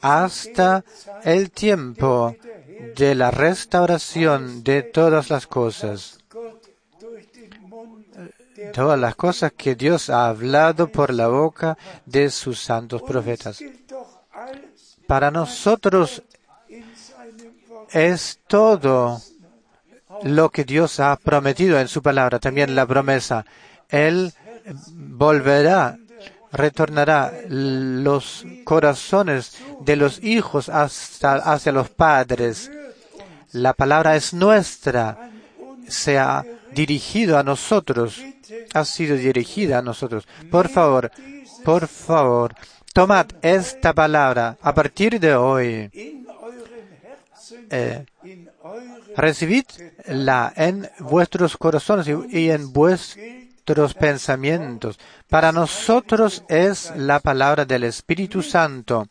hasta 0.00 0.84
el 1.22 1.50
tiempo 1.50 2.36
de 2.96 3.14
la 3.14 3.30
restauración 3.30 4.62
de 4.62 4.82
todas 4.82 5.30
las 5.30 5.46
cosas. 5.46 6.18
Todas 8.72 8.98
las 8.98 9.14
cosas 9.14 9.52
que 9.52 9.74
Dios 9.74 10.10
ha 10.10 10.28
hablado 10.28 10.88
por 10.88 11.12
la 11.12 11.28
boca 11.28 11.76
de 12.06 12.30
sus 12.30 12.60
santos 12.60 13.02
profetas. 13.02 13.62
Para 15.06 15.30
nosotros 15.30 16.22
es 17.90 18.40
todo 18.46 19.20
lo 20.22 20.50
que 20.50 20.64
Dios 20.64 21.00
ha 21.00 21.16
prometido 21.16 21.78
en 21.78 21.88
su 21.88 22.02
palabra, 22.02 22.38
también 22.38 22.74
la 22.74 22.86
promesa. 22.86 23.44
Él 23.88 24.32
volverá, 24.92 25.98
retornará 26.52 27.32
los 27.48 28.44
corazones 28.64 29.56
de 29.80 29.96
los 29.96 30.22
hijos 30.22 30.68
hasta, 30.68 31.34
hacia 31.34 31.72
los 31.72 31.90
padres. 31.90 32.70
La 33.52 33.72
palabra 33.72 34.16
es 34.16 34.32
nuestra, 34.34 35.30
se 35.88 36.18
ha 36.18 36.44
dirigido 36.72 37.38
a 37.38 37.42
nosotros, 37.42 38.20
ha 38.72 38.84
sido 38.84 39.16
dirigida 39.16 39.78
a 39.78 39.82
nosotros. 39.82 40.26
Por 40.50 40.68
favor, 40.68 41.10
por 41.64 41.86
favor, 41.88 42.54
tomad 42.92 43.26
esta 43.42 43.92
palabra 43.92 44.56
a 44.60 44.74
partir 44.74 45.20
de 45.20 45.34
hoy. 45.34 45.90
eh, 47.70 48.04
recibidla 49.16 50.52
en 50.56 50.90
vuestros 51.00 51.56
corazones 51.56 52.08
y, 52.08 52.50
en 52.50 52.72
vuestros 52.72 53.94
pensamientos. 53.94 54.98
Para 55.28 55.52
nosotros 55.52 56.44
es 56.48 56.92
la 56.96 57.20
palabra 57.20 57.64
del 57.64 57.84
Espíritu 57.84 58.42
Santo, 58.42 59.08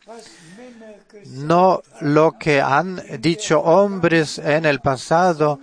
no 1.26 1.82
lo 2.00 2.32
que 2.38 2.60
han 2.60 3.02
dicho 3.20 3.60
hombres 3.60 4.38
en 4.38 4.66
el 4.66 4.80
pasado, 4.80 5.60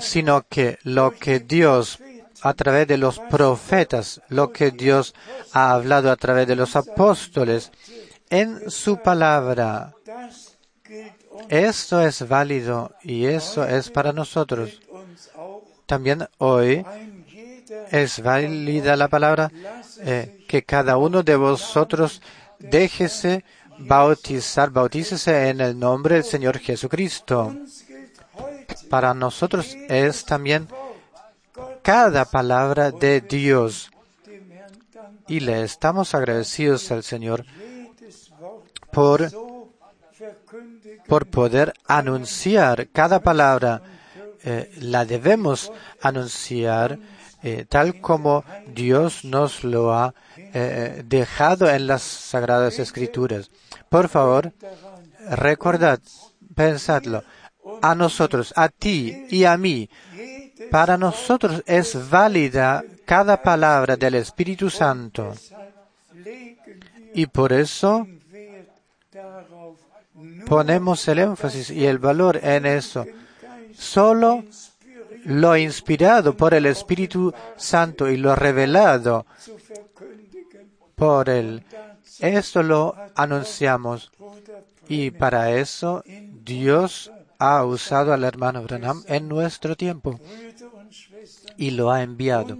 sino 0.00 0.44
que 0.48 0.78
lo 0.82 1.12
que 1.12 1.40
Dios 1.40 1.98
a 2.42 2.54
través 2.54 2.88
de 2.88 2.98
los 2.98 3.20
profetas, 3.20 4.20
lo 4.28 4.52
que 4.52 4.72
Dios 4.72 5.14
ha 5.52 5.72
hablado 5.72 6.10
a 6.10 6.16
través 6.16 6.48
de 6.48 6.56
los 6.56 6.74
apóstoles, 6.74 7.70
en 8.30 8.68
su 8.68 8.96
palabra. 8.96 9.94
Esto 11.48 12.00
es 12.00 12.26
válido 12.28 12.92
y 13.02 13.26
eso 13.26 13.64
es 13.64 13.90
para 13.90 14.12
nosotros. 14.12 14.80
También 15.86 16.28
hoy 16.38 16.84
es 17.90 18.22
válida 18.22 18.96
la 18.96 19.08
palabra 19.08 19.50
eh, 20.00 20.44
que 20.48 20.62
cada 20.62 20.96
uno 20.96 21.22
de 21.22 21.36
vosotros 21.36 22.22
déjese 22.58 23.44
bautizar, 23.78 24.70
bautícese 24.70 25.48
en 25.48 25.60
el 25.60 25.78
nombre 25.78 26.16
del 26.16 26.24
Señor 26.24 26.58
Jesucristo. 26.58 27.54
Para 28.88 29.14
nosotros 29.14 29.76
es 29.88 30.24
también 30.24 30.68
cada 31.82 32.24
palabra 32.24 32.90
de 32.90 33.20
Dios 33.20 33.90
y 35.28 35.40
le 35.40 35.62
estamos 35.62 36.14
agradecidos 36.14 36.90
al 36.90 37.02
Señor 37.02 37.44
por, 38.92 39.30
por 41.06 41.26
poder 41.26 41.72
anunciar 41.86 42.88
cada 42.88 43.20
palabra. 43.20 43.82
Eh, 44.44 44.72
la 44.80 45.04
debemos 45.04 45.72
anunciar 46.00 46.98
eh, 47.42 47.64
tal 47.68 48.00
como 48.00 48.44
Dios 48.66 49.24
nos 49.24 49.64
lo 49.64 49.92
ha 49.92 50.14
eh, 50.36 51.02
dejado 51.06 51.68
en 51.70 51.86
las 51.86 52.02
Sagradas 52.02 52.78
Escrituras. 52.78 53.50
Por 53.88 54.08
favor, 54.08 54.52
recordad, 55.30 56.00
pensadlo, 56.54 57.22
a 57.80 57.94
nosotros, 57.94 58.52
a 58.56 58.68
ti 58.68 59.26
y 59.30 59.44
a 59.44 59.56
mí, 59.56 59.88
para 60.70 60.96
nosotros 60.96 61.62
es 61.66 62.10
válida 62.10 62.84
cada 63.04 63.42
palabra 63.42 63.96
del 63.96 64.16
Espíritu 64.16 64.70
Santo 64.70 65.34
y 67.14 67.26
por 67.26 67.52
eso 67.52 68.06
ponemos 70.46 71.06
el 71.08 71.18
énfasis 71.18 71.70
y 71.70 71.86
el 71.86 71.98
valor 71.98 72.40
en 72.42 72.66
eso. 72.66 73.06
Solo 73.74 74.44
lo 75.24 75.56
inspirado 75.56 76.36
por 76.36 76.54
el 76.54 76.66
Espíritu 76.66 77.32
Santo 77.56 78.08
y 78.08 78.16
lo 78.16 78.34
revelado 78.34 79.26
por 80.94 81.28
él. 81.28 81.64
Esto 82.20 82.62
lo 82.62 82.94
anunciamos 83.14 84.10
y 84.88 85.10
para 85.10 85.52
eso 85.52 86.02
Dios 86.06 87.10
ha 87.38 87.64
usado 87.64 88.12
al 88.12 88.24
hermano 88.24 88.62
Branham 88.62 89.02
en 89.06 89.28
nuestro 89.28 89.76
tiempo 89.76 90.20
y 91.56 91.70
lo 91.70 91.90
ha 91.90 92.02
enviado. 92.02 92.58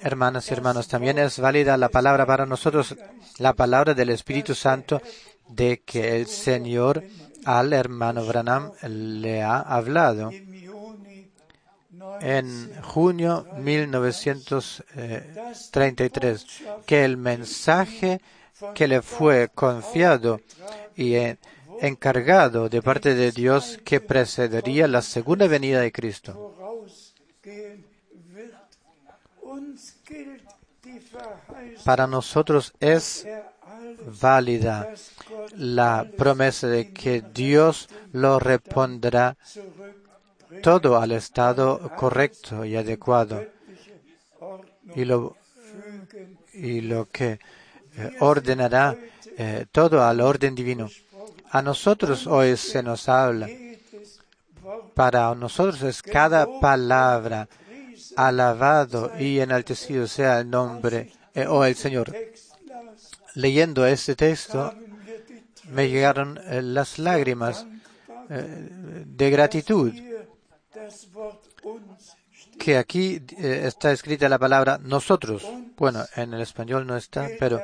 Hermanas 0.00 0.48
y 0.48 0.54
hermanos, 0.54 0.88
también 0.88 1.18
es 1.18 1.38
válida 1.38 1.76
la 1.76 1.88
palabra 1.88 2.24
para 2.24 2.46
nosotros, 2.46 2.94
la 3.38 3.52
palabra 3.54 3.94
del 3.94 4.10
Espíritu 4.10 4.54
Santo 4.54 5.02
de 5.48 5.80
que 5.80 6.16
el 6.16 6.26
Señor 6.26 7.04
al 7.44 7.72
hermano 7.72 8.26
Branham 8.26 8.72
le 8.82 9.42
ha 9.42 9.60
hablado. 9.60 10.30
en 12.20 12.72
junio 12.82 13.46
1933 13.58 16.46
que 16.86 17.04
el 17.04 17.16
mensaje 17.16 18.20
que 18.74 18.88
le 18.88 19.02
fue 19.02 19.50
confiado 19.54 20.40
y 20.96 21.14
eh, 21.14 21.38
encargado 21.80 22.68
de 22.68 22.82
parte 22.82 23.14
de 23.14 23.30
Dios 23.32 23.78
que 23.84 24.00
precedería 24.00 24.88
la 24.88 25.02
segunda 25.02 25.46
venida 25.46 25.80
de 25.80 25.92
Cristo. 25.92 26.54
Para 31.84 32.06
nosotros 32.06 32.72
es 32.80 33.26
válida 34.20 34.88
la 35.56 36.06
promesa 36.16 36.66
de 36.68 36.92
que 36.92 37.22
Dios 37.34 37.88
lo 38.12 38.38
zurückbringt, 38.38 39.36
todo 40.62 40.98
al 40.98 41.12
estado 41.12 41.90
correcto 41.96 42.64
y 42.64 42.76
adecuado 42.76 43.44
y 44.94 45.04
lo, 45.04 45.36
y 46.52 46.80
lo 46.80 47.08
que 47.10 47.38
eh, 47.96 48.16
ordenará 48.20 48.96
eh, 49.36 49.66
todo 49.70 50.02
al 50.02 50.20
orden 50.20 50.54
divino. 50.54 50.88
A 51.50 51.62
nosotros 51.62 52.26
hoy 52.26 52.56
se 52.56 52.82
nos 52.82 53.08
habla. 53.08 53.48
Para 54.94 55.34
nosotros 55.34 55.82
es 55.82 56.02
cada 56.02 56.46
palabra 56.60 57.48
alabado 58.16 59.12
y 59.18 59.40
enaltecido 59.40 60.06
sea 60.06 60.40
el 60.40 60.50
nombre 60.50 61.12
eh, 61.34 61.46
o 61.46 61.64
el 61.64 61.74
Señor. 61.74 62.14
Leyendo 63.34 63.86
este 63.86 64.16
texto 64.16 64.74
me 65.70 65.88
llegaron 65.88 66.38
eh, 66.44 66.62
las 66.62 66.98
lágrimas 66.98 67.66
eh, 68.30 68.68
de 69.06 69.30
gratitud 69.30 69.92
que 72.58 72.76
aquí 72.76 73.22
eh, 73.38 73.62
está 73.66 73.92
escrita 73.92 74.28
la 74.28 74.38
palabra 74.38 74.78
nosotros. 74.82 75.46
Bueno, 75.76 76.04
en 76.16 76.34
el 76.34 76.40
español 76.40 76.86
no 76.86 76.96
está, 76.96 77.28
pero 77.38 77.60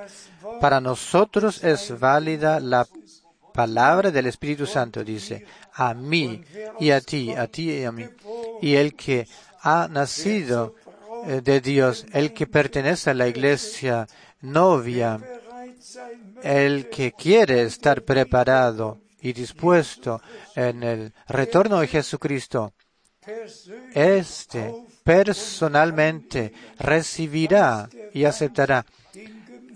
para 0.60 0.80
nosotros 0.80 1.64
es 1.64 1.98
válida 1.98 2.60
la 2.60 2.86
palabra 3.52 4.10
del 4.10 4.26
Espíritu 4.26 4.66
Santo, 4.66 5.02
dice, 5.02 5.46
a 5.72 5.94
mí 5.94 6.42
y 6.78 6.90
a 6.90 7.00
ti, 7.00 7.32
a 7.32 7.48
ti 7.48 7.70
y 7.72 7.84
a 7.84 7.92
mí. 7.92 8.04
Y 8.62 8.74
el 8.74 8.94
que 8.94 9.26
ha 9.62 9.88
nacido 9.88 10.74
de 11.42 11.60
Dios, 11.60 12.06
el 12.12 12.32
que 12.32 12.46
pertenece 12.46 13.10
a 13.10 13.14
la 13.14 13.26
iglesia 13.26 14.06
novia, 14.42 15.18
el 16.42 16.88
que 16.88 17.12
quiere 17.12 17.62
estar 17.62 18.02
preparado 18.02 19.00
y 19.20 19.32
dispuesto 19.32 20.20
en 20.54 20.82
el 20.82 21.12
retorno 21.28 21.80
de 21.80 21.88
Jesucristo, 21.88 22.74
este 23.94 24.74
personalmente 25.02 26.52
recibirá 26.78 27.88
y 28.12 28.24
aceptará 28.24 28.84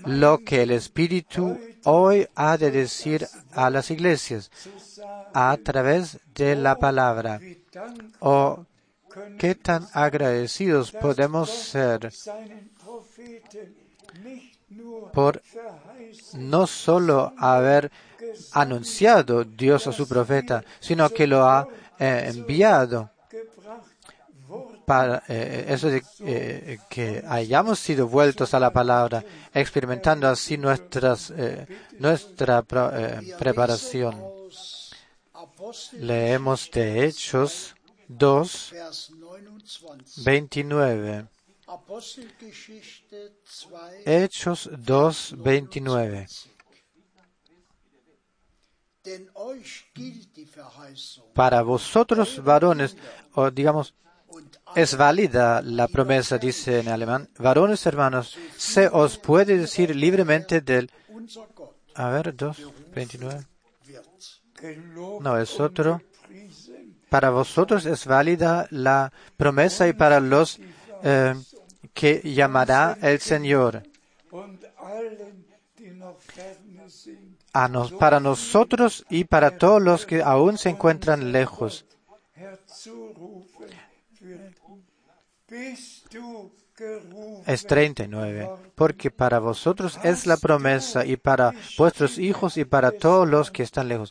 lo 0.04 0.38
que 0.38 0.62
el 0.62 0.70
Espíritu 0.70 1.58
hoy 1.84 2.26
ha 2.34 2.56
de 2.56 2.70
decir 2.70 3.26
a 3.52 3.70
las 3.70 3.90
iglesias 3.90 4.50
a 5.34 5.56
través 5.62 6.18
de 6.34 6.56
la 6.56 6.76
palabra. 6.76 7.40
dankbar 7.72 8.10
Oh, 8.20 8.64
qué 9.38 9.54
tan 9.54 9.86
agradecidos 9.92 10.92
podemos 10.92 11.50
ser 11.50 12.10
por 15.12 15.42
no 16.34 16.66
solo 16.66 17.32
haber 17.38 17.90
anunciado 18.52 19.44
Dios 19.44 19.86
a 19.86 19.92
su 19.92 20.06
profeta, 20.06 20.62
sino 20.80 21.08
que 21.10 21.26
lo 21.26 21.44
ha 21.44 21.66
eh, 21.98 22.30
enviado 22.34 23.10
para 24.88 25.22
eh, 25.28 25.66
eso 25.68 25.88
de 25.88 26.02
eh, 26.20 26.78
que 26.88 27.22
hayamos 27.28 27.78
sido 27.78 28.08
vueltos 28.08 28.54
a 28.54 28.58
la 28.58 28.72
palabra, 28.72 29.22
experimentando 29.52 30.26
así 30.26 30.56
nuestras, 30.56 31.30
eh, 31.36 31.66
nuestra 31.98 32.64
eh, 32.70 33.34
preparación. 33.38 34.18
Leemos 35.92 36.70
de 36.70 37.04
Hechos 37.04 37.74
2, 38.08 38.70
Vers 38.72 39.12
29. 40.24 41.26
29. 41.68 41.74
Apostelgeschichte 41.74 43.32
2, 43.44 44.06
Hechos 44.06 44.70
2, 44.86 45.36
29. 45.36 46.50
Denn 49.04 49.30
euch 49.34 49.86
gilt 49.94 50.36
die 50.36 50.46
Verheißung 50.46 51.32
Para 51.34 51.62
vosotros, 51.62 52.44
varones, 52.44 52.96
o 53.34 53.50
digamos, 53.50 53.94
es 54.74 54.96
válida 54.96 55.62
la 55.62 55.88
promesa, 55.88 56.38
dice 56.38 56.80
en 56.80 56.88
alemán, 56.88 57.28
varones 57.38 57.86
hermanos, 57.86 58.36
se 58.56 58.88
os 58.88 59.18
puede 59.18 59.56
decir 59.56 59.94
libremente 59.94 60.60
del, 60.60 60.90
a 61.94 62.10
ver, 62.10 62.34
2, 62.34 62.56
29. 62.94 63.46
wird. 63.86 64.04
gelobt 64.54 65.22
No, 65.22 65.38
es 65.38 65.60
otro. 65.60 66.02
Para 67.08 67.30
vosotros 67.30 67.86
es 67.86 68.04
válida 68.06 68.66
la 68.70 69.12
promesa 69.36 69.88
y 69.88 69.94
para 69.94 70.20
los 70.20 70.58
eh, 71.02 71.34
que 71.94 72.20
llamará 72.24 72.96
el 73.02 73.20
Señor. 73.20 73.82
A 77.52 77.68
nos- 77.68 77.92
para 77.92 78.20
nosotros 78.20 79.04
y 79.08 79.24
para 79.24 79.58
todos 79.58 79.82
los 79.82 80.06
que 80.06 80.22
aún 80.22 80.58
se 80.58 80.68
encuentran 80.70 81.32
lejos. 81.32 81.84
Es 87.46 87.66
39. 87.66 88.48
Porque 88.74 89.10
para 89.10 89.38
vosotros 89.38 89.98
es 90.04 90.26
la 90.26 90.36
promesa 90.36 91.04
y 91.04 91.16
para 91.16 91.52
vuestros 91.76 92.18
hijos 92.18 92.56
y 92.56 92.64
para 92.64 92.92
todos 92.92 93.28
los 93.28 93.50
que 93.50 93.62
están 93.62 93.88
lejos. 93.88 94.10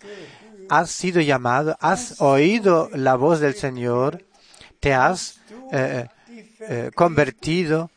Has 0.70 0.92
sido 0.92 1.22
llamado, 1.22 1.78
has 1.80 2.20
oído 2.20 2.90
la 2.94 3.16
voz 3.16 3.40
del 3.40 3.56
Señor, 3.56 4.26
te 4.82 4.94
has 4.94 5.40
eh, 5.72 6.08
eh, 6.60 6.92
convertido, 6.96 7.90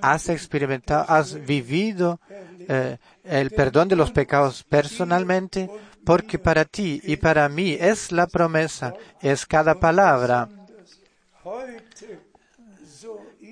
has 0.00 0.28
experimentado, 0.28 1.04
has 1.08 1.34
vivido 1.44 2.20
eh, 2.68 2.96
el 3.24 3.50
perdón 3.50 3.88
de 3.88 3.96
los 3.96 4.10
pecados 4.10 4.62
personalmente, 4.62 5.68
porque 6.04 6.38
para 6.38 6.64
ti 6.64 7.00
y 7.04 7.16
para 7.16 7.48
mí 7.48 7.76
es 7.78 8.12
la 8.12 8.26
promesa, 8.26 8.94
es 9.20 9.46
cada 9.46 9.78
palabra. 9.78 10.48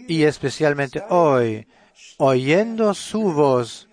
Y 0.09 0.24
especialmente 0.24 1.03
hoy, 1.09 1.66
oyendo 2.18 2.94
su 2.94 3.33
voz, 3.33 3.88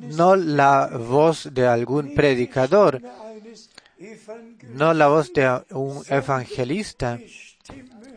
no 0.00 0.36
la 0.36 0.86
voz 0.86 1.48
de 1.52 1.66
algún 1.66 2.14
predicador, 2.14 3.00
no 4.74 4.94
la 4.94 5.08
voz 5.08 5.32
de 5.32 5.62
un 5.70 6.02
evangelista, 6.08 7.18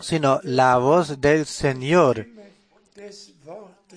sino 0.01 0.39
la 0.43 0.77
voz 0.77 1.21
del 1.21 1.45
Señor, 1.45 2.27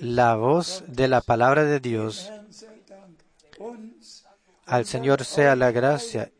la 0.01 0.37
voz 0.37 0.85
de 0.87 1.09
la 1.09 1.21
palabra 1.21 1.65
de 1.65 1.81
Dios. 1.81 2.31
Al 4.67 4.87
Señor 4.87 5.25
sea 5.25 5.57
la 5.57 5.71
gracia 5.71 6.31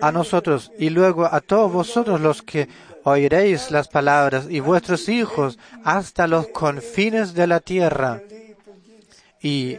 a 0.00 0.12
nosotros 0.12 0.70
y 0.78 0.90
luego 0.90 1.26
a 1.26 1.40
todos 1.40 1.72
vosotros 1.72 2.20
los 2.20 2.42
que 2.42 2.68
oiréis 3.04 3.70
las 3.70 3.88
palabras 3.88 4.46
y 4.48 4.60
vuestros 4.60 5.08
hijos 5.08 5.58
hasta 5.84 6.26
los 6.26 6.48
confines 6.48 7.34
de 7.34 7.46
la 7.46 7.60
tierra. 7.60 8.20
Y 9.40 9.78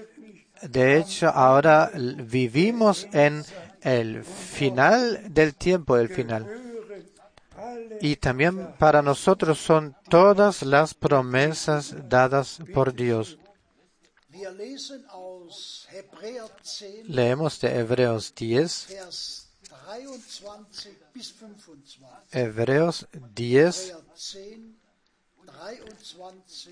de 0.61 0.97
hecho 0.97 1.29
ahora 1.29 1.91
vivimos 1.93 3.07
en 3.13 3.43
el 3.81 4.23
final 4.23 5.21
del 5.33 5.55
tiempo 5.55 5.95
del 5.95 6.09
final. 6.09 6.68
Y 8.01 8.15
también 8.17 8.73
para 8.77 9.01
nosotros 9.01 9.59
son 9.59 9.95
todas 10.09 10.61
las 10.63 10.93
promesas 10.93 11.95
dadas 12.09 12.59
por 12.73 12.93
Dios. 12.93 13.37
Wir 14.31 14.51
lesen 14.53 15.05
aus 15.09 15.87
Hebräer 15.91 16.49
10, 16.63 17.09
Leemos 17.09 17.59
de 17.59 17.67
Hebreos 17.79 18.33
10, 18.35 18.87
Vers 18.89 19.49
23 19.87 20.97
bis 21.13 21.31
25. 21.31 22.07
Hebreos 22.31 23.07
10, 23.11 23.89
Hebräer 23.89 24.03
10, 24.15 24.79
23 25.45 26.69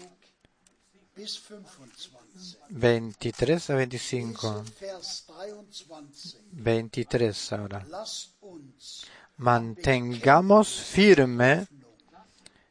bis 1.15 1.37
25. 1.37 2.11
23 2.69 3.69
a 3.69 3.75
25. 3.75 4.63
Vers 4.79 5.25
23. 5.27 6.37
23 6.51 7.53
ahora. 7.53 7.85
Mantengamos 9.37 10.81
firme, 10.81 11.67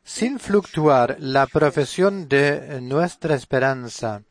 sin 0.03 0.39
fluctuar, 0.39 1.17
la 1.21 1.47
profesión 1.47 2.29
de 2.29 2.81
nuestra 2.81 3.35
esperanza, 3.35 4.23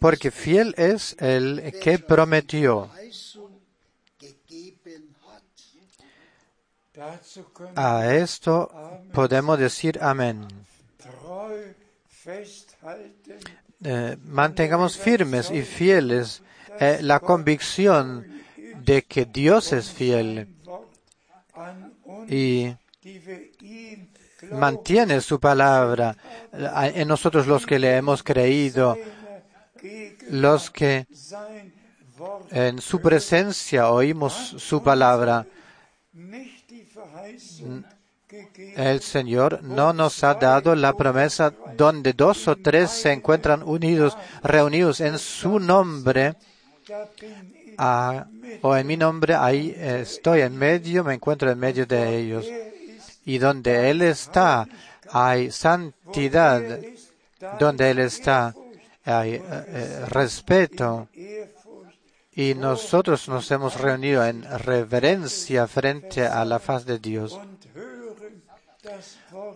porque 0.00 0.30
fiel 0.30 0.74
es 0.76 1.16
el 1.20 1.72
que 1.80 1.98
prometió. 1.98 2.90
A 7.76 8.14
esto 8.14 8.70
podemos 9.12 9.58
decir 9.58 9.98
amén. 10.02 10.46
Eh, 13.84 14.16
mantengamos 14.24 14.96
firmes 14.96 15.50
y 15.50 15.62
fieles 15.62 16.42
eh, 16.80 16.98
la 17.02 17.20
convicción 17.20 18.26
de 18.82 19.04
que 19.04 19.26
Dios 19.26 19.72
es 19.72 19.90
fiel 19.90 20.55
y 22.28 22.74
mantiene 24.50 25.20
su 25.20 25.40
palabra 25.40 26.16
en 26.52 27.08
nosotros 27.08 27.46
los 27.46 27.66
que 27.66 27.78
le 27.78 27.96
hemos 27.96 28.22
creído, 28.22 28.96
los 30.30 30.70
que 30.70 31.06
en 32.50 32.80
su 32.80 33.00
presencia 33.00 33.90
oímos 33.90 34.32
su 34.58 34.82
palabra. 34.82 35.46
El 38.76 39.00
Señor 39.00 39.62
no 39.62 39.92
nos 39.92 40.24
ha 40.24 40.34
dado 40.34 40.74
la 40.74 40.92
promesa 40.94 41.54
donde 41.76 42.12
dos 42.12 42.48
o 42.48 42.56
tres 42.56 42.90
se 42.90 43.12
encuentran 43.12 43.62
unidos, 43.62 44.16
reunidos 44.42 45.00
en 45.00 45.18
su 45.18 45.60
nombre. 45.60 46.34
Ah, 47.78 48.26
o 48.62 48.76
en 48.76 48.86
mi 48.86 48.96
nombre, 48.96 49.34
ahí 49.34 49.74
estoy 49.78 50.40
en 50.40 50.56
medio, 50.56 51.04
me 51.04 51.14
encuentro 51.14 51.50
en 51.50 51.58
medio 51.58 51.86
de 51.86 52.16
ellos. 52.16 52.46
Y 53.24 53.38
donde 53.38 53.90
Él 53.90 54.02
está, 54.02 54.66
hay 55.10 55.50
santidad. 55.50 56.62
Donde 57.58 57.90
Él 57.90 57.98
está, 57.98 58.54
hay 59.04 59.34
eh, 59.34 59.42
eh, 59.50 60.04
respeto. 60.08 61.08
Y 62.32 62.54
nosotros 62.54 63.28
nos 63.28 63.50
hemos 63.50 63.80
reunido 63.80 64.24
en 64.24 64.42
reverencia 64.58 65.66
frente 65.66 66.26
a 66.26 66.44
la 66.44 66.58
faz 66.58 66.84
de 66.84 66.98
Dios, 66.98 67.38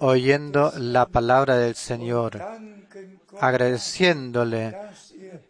oyendo 0.01 0.72
la 0.76 1.07
palabra 1.07 1.57
del 1.57 1.74
Señor, 1.74 2.40
agradeciéndole 3.38 4.76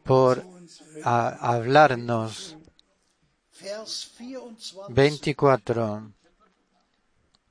por 0.04 0.42
zu 0.42 0.48
uns 0.48 0.80
redet. 0.94 1.06
a- 1.06 1.36
hablarnos. 1.54 2.56
Vers 3.62 4.10
24. 4.18 4.94
24. 4.94 6.14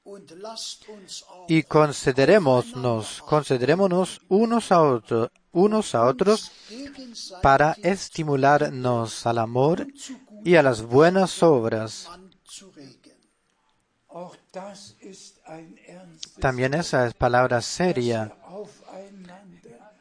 Und 0.03 0.31
lasst 0.41 0.89
uns 0.89 1.23
auch 1.29 1.45
Y 1.47 1.63
considerémonos, 1.63 3.21
considerémonos 3.21 4.21
unos 4.27 4.71
a 4.71 4.81
otros, 4.81 5.29
unos 5.51 5.93
a 5.93 6.05
otros 6.05 6.51
para 7.43 7.73
estimularnos 7.83 9.25
al 9.27 9.37
amor 9.37 9.85
y 10.43 10.55
a 10.55 10.63
las 10.63 10.81
buenas 10.81 11.43
obras. 11.43 12.09
También 16.39 16.73
esa 16.73 17.05
es 17.05 17.13
palabra 17.13 17.61
seria, 17.61 18.35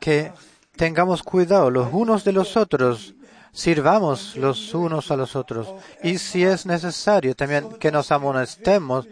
que 0.01 0.33
tengamos 0.77 1.23
cuidado 1.23 1.71
los 1.71 1.93
unos 1.93 2.25
de 2.25 2.33
los 2.33 2.57
otros, 2.57 3.15
sirvamos 3.53 4.37
los 4.37 4.75
unos 4.75 5.11
a 5.11 5.17
los 5.17 5.37
otros. 5.37 5.69
Y 6.03 6.19
si 6.19 6.45
es 6.45 6.67
necesario, 6.67 7.35
también 7.35 7.71
que 7.79 7.91
nos 7.91 8.11
amonestemos 8.13 9.07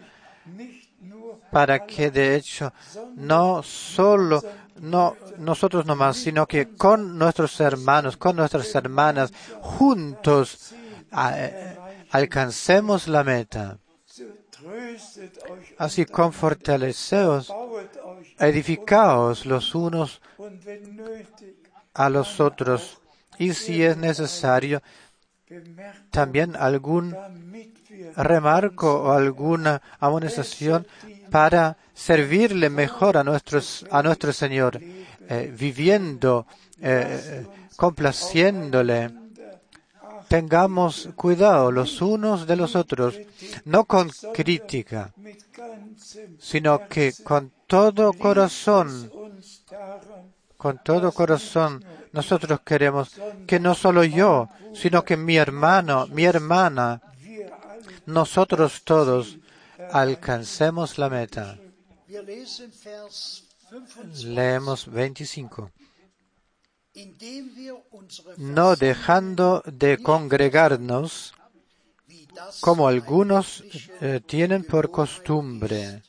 para 1.51 1.85
que 1.85 2.11
de 2.11 2.35
hecho 2.35 2.73
no 3.15 3.63
solo 3.63 4.43
no 4.81 5.15
nosotros 5.37 5.85
nomás, 5.85 6.17
sino 6.17 6.45
que 6.45 6.69
con 6.69 7.17
nuestros 7.17 7.59
hermanos, 7.59 8.17
con 8.17 8.35
nuestras 8.35 8.73
hermanas, 8.75 9.33
juntos 9.61 10.73
eh, 11.11 11.77
alcancemos 12.11 13.07
la 13.07 13.23
meta. 13.23 13.79
Así 15.77 16.05
confortaleceos, 16.05 17.53
edificaos 18.39 19.45
los 19.45 19.75
unos 19.75 20.21
a 21.93 22.09
los 22.09 22.39
otros, 22.39 22.96
y 23.39 23.53
si 23.53 23.83
es 23.83 23.97
necesario, 23.97 24.81
también 26.11 26.55
algún 26.55 27.15
remarco 28.15 29.03
o 29.03 29.11
alguna 29.11 29.81
amonestación 29.99 30.85
para 31.29 31.77
servirle 31.93 32.69
mejor 32.69 33.17
a 33.17 33.23
nuestros 33.23 33.85
a 33.91 34.03
nuestro 34.03 34.33
Señor, 34.33 34.79
eh, 34.81 35.53
viviendo, 35.57 36.45
eh, 36.81 37.45
complaciéndole. 37.75 39.11
Tengamos 40.27 41.09
cuidado 41.15 41.71
los 41.71 42.01
unos 42.01 42.45
de 42.47 42.57
los 42.57 42.75
otros, 42.75 43.17
no 43.63 43.85
con 43.85 44.11
crítica, 44.33 45.13
sino 46.37 46.87
que 46.89 47.13
con 47.23 47.53
todo 47.65 48.11
corazón, 48.11 49.09
con 50.57 50.83
todo 50.83 51.13
corazón, 51.13 51.81
nosotros 52.13 52.61
queremos 52.61 53.11
que 53.45 53.59
no 53.59 53.75
solo 53.75 54.03
yo, 54.03 54.49
sino 54.73 55.03
que 55.03 55.17
mi 55.17 55.37
hermano, 55.37 56.07
mi 56.07 56.25
hermana, 56.25 57.01
nosotros 58.05 58.83
todos 58.83 59.37
alcancemos 59.91 60.97
la 60.97 61.09
meta. 61.09 61.57
Wir 62.07 62.23
lesen 62.23 62.71
Vers 62.83 63.43
25. 63.69 64.27
Leemos 64.33 64.85
25. 64.85 65.71
Indem 66.93 67.53
wir 67.55 67.75
unsere 67.91 68.33
No 68.37 68.75
dejando 68.75 69.61
de 69.65 69.97
congregarnos, 69.97 71.33
como 72.61 72.87
algunos 72.87 73.63
eh, 74.01 74.21
tienen 74.25 74.63
por 74.63 74.89
costumbre, 74.89 76.01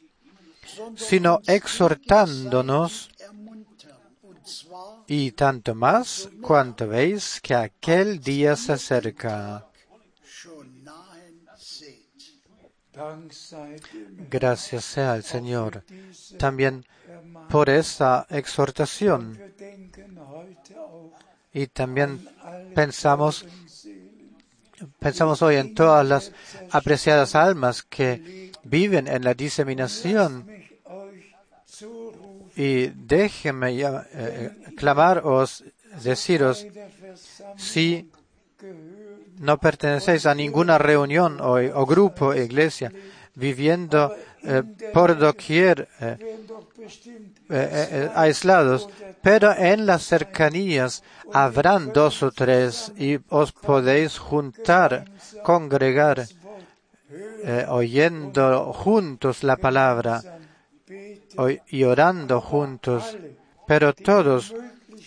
sino 0.96 1.40
exhortándonos, 1.46 3.10
y 5.08 5.32
tanto 5.32 5.74
más 5.74 6.28
cuanto 6.42 6.86
veis 6.86 7.40
que 7.40 7.54
aquel 7.54 8.20
día 8.20 8.54
se 8.56 8.74
acerca. 8.74 9.66
Gracias 14.30 14.84
sea 14.84 15.12
al 15.12 15.24
Señor 15.24 15.84
también 16.38 16.84
por 17.48 17.70
esa 17.70 18.26
exhortación 18.28 19.40
y 21.52 21.66
también 21.68 22.28
pensamos 22.74 23.46
Pensamos 25.00 25.42
hoy 25.42 25.56
en 25.56 25.74
todas 25.74 26.06
las 26.06 26.32
apreciadas 26.70 27.34
almas 27.34 27.82
que 27.82 28.52
viven 28.62 29.08
en 29.08 29.24
la 29.24 29.34
diseminación 29.34 30.48
y 32.58 32.88
déjenme 32.88 33.76
ya, 33.76 34.04
eh, 34.12 34.50
clamaros, 34.76 35.62
deciros, 36.02 36.66
si 37.56 38.10
no 39.38 39.58
pertenecéis 39.58 40.26
a 40.26 40.34
ninguna 40.34 40.76
reunión 40.76 41.40
o, 41.40 41.54
o 41.54 41.86
grupo, 41.86 42.34
iglesia, 42.34 42.90
viviendo 43.36 44.12
eh, 44.42 44.64
por 44.92 45.16
doquier 45.16 45.86
eh, 46.00 46.16
eh, 47.48 47.88
eh, 47.92 48.10
aislados, 48.16 48.88
pero 49.22 49.54
en 49.56 49.86
las 49.86 50.02
cercanías 50.02 51.04
habrán 51.32 51.92
dos 51.92 52.24
o 52.24 52.32
tres 52.32 52.90
y 52.98 53.20
os 53.28 53.52
podéis 53.52 54.18
juntar, 54.18 55.04
congregar, 55.44 56.26
eh, 57.44 57.66
oyendo 57.68 58.72
juntos 58.72 59.44
la 59.44 59.56
palabra 59.56 60.37
y 61.68 61.84
orando 61.84 62.40
juntos, 62.40 63.16
pero 63.66 63.94
todos 63.94 64.54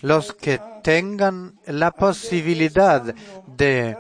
los 0.02 0.34
que 0.34 0.60
tengan 0.84 1.60
la 1.66 1.92
posibilidad 1.92 3.14
de 3.48 3.98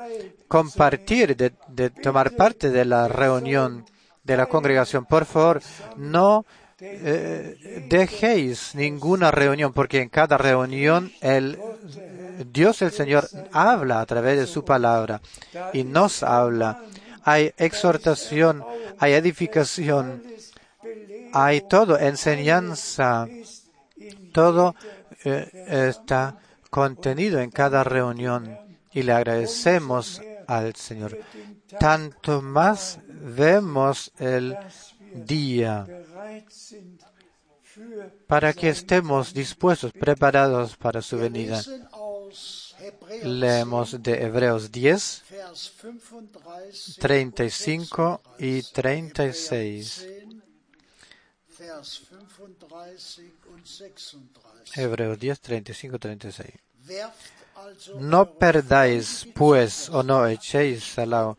compartir, 0.47 1.35
de, 1.35 1.53
de 1.67 1.89
tomar 1.89 2.31
parte 2.35 2.69
de 2.69 2.85
la 2.85 3.07
reunión 3.07 3.85
de 4.23 4.37
la 4.37 4.45
congregación, 4.45 5.05
por 5.05 5.25
favor, 5.25 5.61
no 5.97 6.45
eh, 6.83 7.85
dejéis 7.87 8.73
ninguna 8.73 9.29
reunión, 9.29 9.71
porque 9.71 10.01
en 10.01 10.09
cada 10.09 10.37
reunión 10.37 11.11
el 11.21 11.59
Dios 12.51 12.81
el 12.81 12.91
Señor 12.91 13.27
habla 13.51 14.01
a 14.01 14.05
través 14.07 14.39
de 14.39 14.47
su 14.47 14.65
palabra 14.65 15.21
y 15.73 15.83
nos 15.83 16.23
habla. 16.23 16.81
Hay 17.23 17.53
exhortación, 17.57 18.63
hay 18.97 19.13
edificación, 19.13 20.23
hay 21.33 21.61
todo, 21.61 21.97
enseñanza 21.99 23.27
todo 24.33 24.75
eh, 25.23 25.87
está 25.89 26.37
contenido 26.69 27.39
en 27.39 27.51
cada 27.51 27.83
reunión 27.83 28.57
y 28.91 29.03
le 29.03 29.13
agradecemos 29.13 30.21
al 30.47 30.75
Señor. 30.75 31.17
Tanto 31.79 32.41
más 32.41 32.99
vemos 33.07 34.11
el 34.17 34.57
día 35.13 35.85
para 38.27 38.53
que 38.53 38.69
estemos 38.69 39.33
dispuestos, 39.33 39.91
preparados 39.91 40.75
para 40.77 41.01
su 41.01 41.17
venida. 41.17 41.61
Leemos 43.23 44.01
de 44.01 44.23
Hebreos 44.23 44.71
10, 44.71 45.23
Vers 45.29 45.73
35, 46.99 46.99
35 46.99 48.21
y 48.39 48.61
36. 48.63 48.71
10, 48.71 48.71
Vers 48.71 48.71
35 48.71 50.01
und 50.01 50.09
36. 50.11 50.21
Hebreos 54.75 55.19
10, 55.19 55.39
35, 55.39 55.99
36. 55.99 56.49
Werft 56.87 57.15
also 57.55 57.99
No 57.99 58.25
perdáis, 58.33 59.27
pues, 59.35 59.89
o 59.89 60.01
no 60.03 60.25
echéis 60.27 60.97
al 60.97 61.09
lado, 61.11 61.37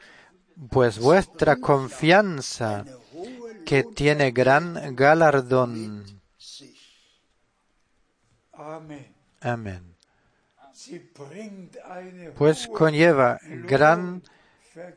pues 0.70 0.98
vuestra 0.98 1.56
confianza, 1.56 2.84
que 3.64 3.82
tiene 3.84 4.30
gran 4.30 4.94
galardón. 4.94 6.20
Amén. 9.40 9.96
Pues 12.36 12.68
conlleva 12.68 13.38
gran, 13.66 14.22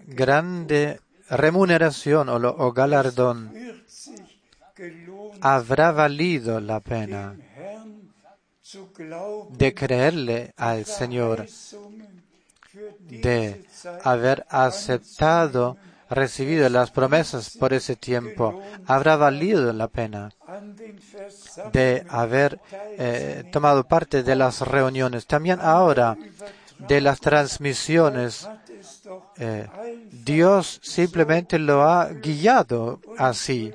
grande 0.05 0.99
remuneración 1.29 2.29
o, 2.29 2.37
lo- 2.39 2.55
o 2.57 2.71
galardón. 2.73 3.51
Habrá 5.41 5.91
valido 5.91 6.59
la 6.59 6.79
pena 6.79 7.35
de 9.49 9.73
creerle 9.73 10.53
al 10.57 10.85
Señor, 10.85 11.45
de 12.99 13.65
haber 14.03 14.45
aceptado, 14.49 15.77
recibido 16.09 16.69
las 16.69 16.91
promesas 16.91 17.49
por 17.57 17.73
ese 17.73 17.95
tiempo. 17.95 18.61
Habrá 18.85 19.15
valido 19.15 19.71
la 19.73 19.87
pena 19.87 20.31
de 21.71 22.05
haber 22.09 22.59
eh, 22.97 23.43
tomado 23.51 23.85
parte 23.87 24.23
de 24.23 24.35
las 24.35 24.61
reuniones. 24.61 25.25
También 25.25 25.59
ahora 25.61 26.17
de 26.79 27.01
las 27.01 27.19
transmisiones. 27.19 28.47
eh, 29.37 29.67
Dios 30.11 30.79
simplemente 30.83 31.59
lo 31.59 31.83
ha 31.83 32.09
guiado 32.09 32.99
así. 33.17 33.73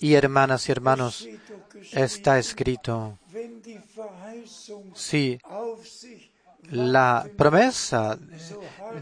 Y 0.00 0.14
hermanas 0.14 0.68
y 0.68 0.72
hermanos, 0.72 1.28
está 1.92 2.38
escrito, 2.38 3.18
si 4.94 5.38
la 6.70 7.28
promesa 7.36 8.18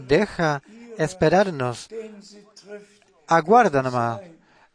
deja 0.07 0.61
esperarnos, 0.97 1.87
aguarda 3.27 3.81
nomás, 3.81 4.21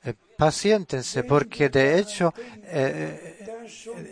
eh, 0.05 0.15
paciéntense, 0.37 1.25
porque 1.25 1.69
de 1.69 1.99
hecho 1.99 2.33
eh, 2.65 3.37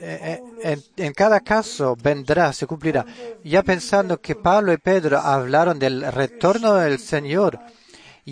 eh, 0.01 0.41
en, 0.63 0.85
en 0.97 1.13
cada 1.13 1.41
caso 1.41 1.97
vendrá, 2.01 2.53
se 2.53 2.67
cumplirá. 2.67 3.05
Ya 3.43 3.63
pensando 3.63 4.21
que 4.21 4.37
Pablo 4.37 4.73
y 4.73 4.77
Pedro 4.79 5.19
hablaron 5.19 5.79
del 5.79 6.11
retorno 6.13 6.75
del 6.75 6.99
Señor, 6.99 7.59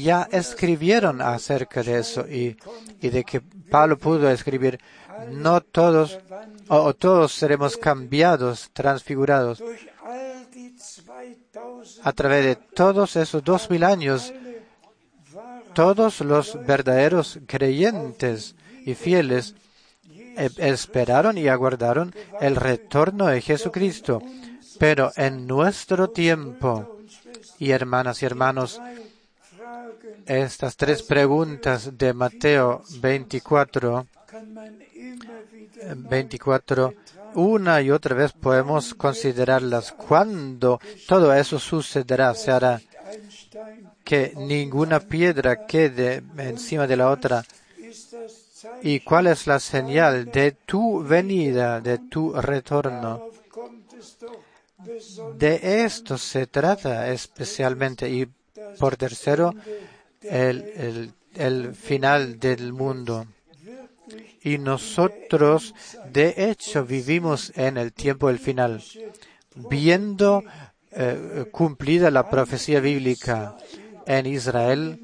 ya 0.02 0.28
escribieron 0.30 1.22
acerca 1.22 1.82
de 1.82 1.98
eso 1.98 2.26
y, 2.28 2.56
de 3.00 3.24
que 3.24 3.40
Pablo 3.40 3.98
pudo 3.98 4.30
escribir, 4.30 4.78
no 5.30 5.60
todos 5.60 6.18
o, 6.68 6.94
todos 6.94 7.32
seremos 7.32 7.76
cambiados, 7.76 8.70
transfigurados 8.72 9.58
durch 9.58 9.88
all 10.04 10.46
die 10.52 10.70
2000 10.70 12.00
a 12.02 12.12
través 12.12 12.44
de 12.44 12.56
todos 12.56 13.16
esos 13.16 13.42
dos 13.42 13.70
mil 13.70 13.84
años. 13.84 14.32
Todos 15.74 16.20
los 16.20 16.58
verdaderos 16.66 17.38
creyentes 17.46 18.54
y 18.84 18.94
fieles 18.94 19.54
eh, 20.36 20.48
esperaron 20.56 21.36
y 21.36 21.48
aguardaron 21.48 22.14
el 22.40 22.56
retorno 22.56 23.26
de 23.26 23.42
Jesucristo. 23.42 24.22
Pero 24.78 25.12
en 25.16 25.46
nuestro 25.46 26.10
tiempo, 26.10 26.98
y 27.58 27.70
hermanas 27.70 28.22
y 28.22 28.26
hermanos, 28.26 28.80
estas 30.26 30.76
tres 30.76 31.02
preguntas 31.02 31.96
de 31.96 32.12
Mateo 32.12 32.82
24, 33.00 34.06
kann 34.26 34.52
man 34.52 34.82
immer 34.94 35.46
wieder 35.52 35.96
24, 35.96 36.94
una 37.34 37.80
y 37.82 37.90
otra 37.90 38.16
vez 38.16 38.32
podemos 38.32 38.94
considerarlas. 38.94 39.92
¿Cuándo 39.92 40.80
todo 41.06 41.32
eso 41.32 41.58
sucederá? 41.58 42.34
Se 42.34 42.50
hará 42.50 42.80
que 44.04 44.32
ninguna 44.36 45.00
piedra 45.00 45.66
quede 45.66 46.22
encima 46.38 46.86
de 46.86 46.96
la 46.96 47.10
otra. 47.10 47.44
¿Y 48.82 49.00
cuál 49.00 49.26
es 49.28 49.46
la 49.46 49.60
señal 49.60 50.26
de 50.26 50.52
tu 50.52 51.02
venida, 51.02 51.80
de 51.80 51.98
tu 51.98 52.32
retorno? 52.32 53.30
De 55.36 55.84
esto 55.84 56.18
se 56.18 56.46
trata 56.46 57.10
especialmente. 57.12 58.08
Y 58.08 58.28
por 58.78 58.96
tercero, 58.96 59.54
el, 60.30 60.62
el, 60.76 61.12
el 61.34 61.74
final 61.74 62.38
del 62.38 62.72
mundo. 62.72 63.26
Y 64.42 64.58
nosotros, 64.58 65.74
de 66.12 66.34
hecho, 66.36 66.84
vivimos 66.84 67.52
en 67.56 67.76
el 67.76 67.92
tiempo 67.92 68.28
del 68.28 68.38
final, 68.38 68.82
viendo 69.54 70.44
eh, 70.92 71.46
cumplida 71.50 72.10
la 72.10 72.30
profecía 72.30 72.78
bíblica 72.80 73.56
en 74.06 74.26
Israel, 74.26 75.00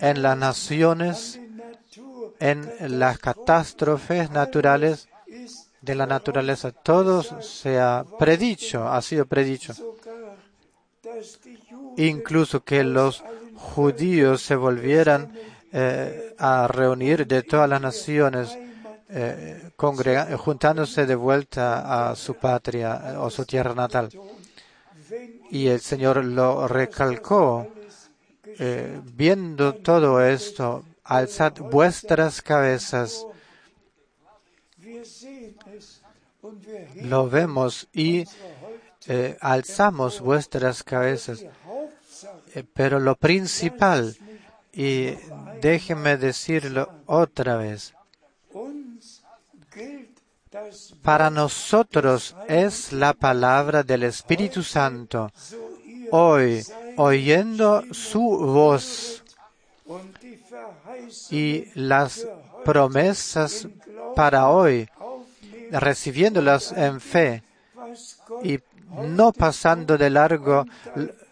en 0.00 0.22
las 0.22 0.38
naciones, 0.38 1.38
en 2.40 2.98
las 2.98 3.18
catástrofes 3.18 4.30
naturales 4.30 5.08
de 5.82 5.94
la 5.94 6.06
naturaleza. 6.06 6.72
Todo 6.72 7.22
se 7.42 7.78
ha 7.78 8.06
predicho, 8.18 8.88
ha 8.88 9.02
sido 9.02 9.26
predicho. 9.26 9.74
Incluso 11.98 12.64
que 12.64 12.84
los 12.84 13.22
judíos 13.58 14.42
se 14.42 14.56
volvieran 14.56 15.32
eh, 15.72 16.34
a 16.38 16.66
reunir 16.68 17.26
de 17.26 17.42
todas 17.42 17.68
las 17.68 17.80
naciones, 17.80 18.56
eh, 19.10 19.70
juntándose 20.38 21.06
de 21.06 21.14
vuelta 21.14 22.10
a 22.10 22.16
su 22.16 22.34
patria 22.34 23.16
o 23.18 23.28
su 23.28 23.44
tierra 23.44 23.74
natal. 23.74 24.08
Y 25.50 25.66
el 25.66 25.80
Señor 25.80 26.24
lo 26.24 26.68
recalcó, 26.68 27.68
eh, 28.58 29.00
viendo 29.14 29.74
todo 29.74 30.22
esto, 30.24 30.84
alzad 31.04 31.54
vuestras 31.58 32.40
cabezas, 32.40 33.26
lo 37.02 37.28
vemos 37.28 37.88
y 37.92 38.24
alzamos 39.40 40.20
vuestras 40.20 40.82
cabezas. 40.82 41.44
Eh, 42.58 42.64
Pero 42.74 42.98
lo 42.98 43.14
principal, 43.14 44.16
y 44.72 45.10
déjenme 45.60 46.16
decirlo 46.16 46.90
otra 47.06 47.56
vez, 47.56 47.94
para 51.02 51.30
nosotros 51.30 52.34
es 52.48 52.92
la 52.92 53.12
palabra 53.12 53.84
del 53.84 54.02
Espíritu 54.02 54.62
Santo. 54.64 55.30
Hoy, 56.10 56.64
oyendo 56.96 57.84
su 57.92 58.20
voz 58.20 59.22
y 61.30 61.66
las 61.74 62.26
promesas 62.64 63.68
para 64.16 64.48
hoy, 64.48 64.88
recibiéndolas 65.70 66.72
en 66.72 67.00
fe 67.00 67.44
y 68.42 68.58
no 69.06 69.32
pasando 69.32 69.98
de 69.98 70.10
largo 70.10 70.64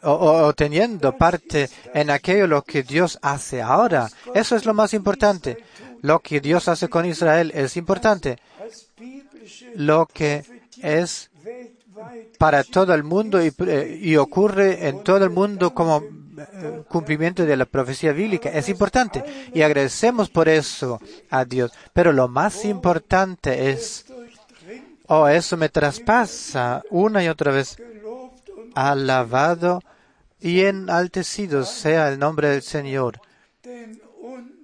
o, 0.07 0.53
teniendo 0.55 1.17
parte 1.17 1.69
en 1.93 2.11
aquello 2.11 2.47
lo 2.47 2.63
que 2.63 2.83
Dios 2.83 3.19
hace 3.23 3.61
ahora. 3.61 4.09
Eso 4.35 4.57
es 4.57 4.65
lo 4.65 4.75
más 4.75 4.95
importante. 4.95 5.59
Lo 6.03 6.21
que 6.21 6.41
Dios 6.41 6.69
hace 6.69 6.89
con 6.89 7.05
Israel 7.05 7.51
es 7.55 7.77
importante. 7.77 8.39
Lo 9.75 10.07
que 10.07 10.45
es 10.83 11.31
para 12.39 12.63
todo 12.63 12.95
el 12.95 13.03
mundo 13.03 13.45
y, 13.45 13.53
eh, 13.67 13.99
y 14.01 14.17
ocurre 14.17 14.89
en 14.89 15.03
todo 15.03 15.25
el 15.25 15.31
mundo 15.31 15.73
como 15.75 16.03
eh, 16.39 16.83
cumplimiento 16.87 17.47
de 17.47 17.57
la 17.57 17.65
profecía 17.65 18.13
bíblica 18.13 18.51
es 18.51 18.69
importante 18.69 19.25
y 19.55 19.63
agradecemos 19.63 20.29
por 20.29 20.49
eso 20.49 21.01
a 21.31 21.45
Dios. 21.45 21.73
Pero 21.95 22.13
lo 22.13 22.29
más 22.29 22.65
importante 22.67 23.71
es, 23.71 24.05
oh, 25.07 25.29
eso 25.29 25.57
me 25.57 25.71
traspasa 25.71 26.83
una 26.91 27.25
y 27.25 27.29
otra 27.29 27.53
vez. 27.53 27.77
Alabado 28.75 29.83
y 30.41 30.63
enaltecido 30.63 31.65
sea 31.65 32.09
el 32.09 32.19
nombre 32.19 32.49
del 32.51 32.63
Señor. 32.63 33.21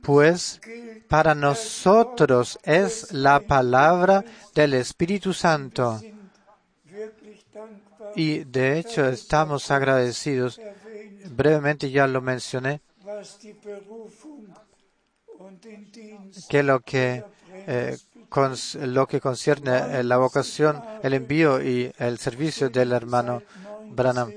pues 0.03 0.61
para 1.09 1.35
nosotros 1.35 2.59
es 2.65 3.13
la 3.13 3.41
palabra 3.41 4.25
del 4.55 4.75
Espíritu 4.75 5.33
Santo. 5.33 6.01
Y 8.17 8.45
de 8.45 8.79
hecho 8.79 9.07
estamos 9.09 9.71
agradecidos. 9.71 10.61
Brevemente 11.31 11.91
ya 11.91 12.07
lo 12.07 12.21
mencioné, 12.21 12.81
que 16.49 16.63
lo 16.63 16.81
que, 16.81 17.25
eh, 17.67 17.97
lo 18.81 19.07
que 19.07 19.21
concierne 19.21 20.01
eh, 20.01 20.03
la 20.03 20.17
vocación, 20.17 20.83
el 21.03 21.15
envío 21.15 21.63
y 21.63 21.93
el 21.99 22.19
servicio 22.19 22.71
del 22.71 22.93
hermano 22.93 23.43
Branham. 23.91 24.33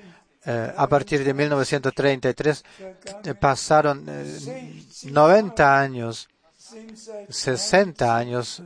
Eh, 0.45 0.73
a 0.75 0.87
partir 0.87 1.23
de 1.23 1.33
1933 1.33 2.63
eh, 3.23 3.33
pasaron 3.33 4.05
eh, 4.07 4.83
90 5.03 5.79
años, 5.79 6.27
sind 6.57 6.95
seit 6.97 7.29
60 7.29 8.15
años 8.15 8.59
eh, 8.59 8.63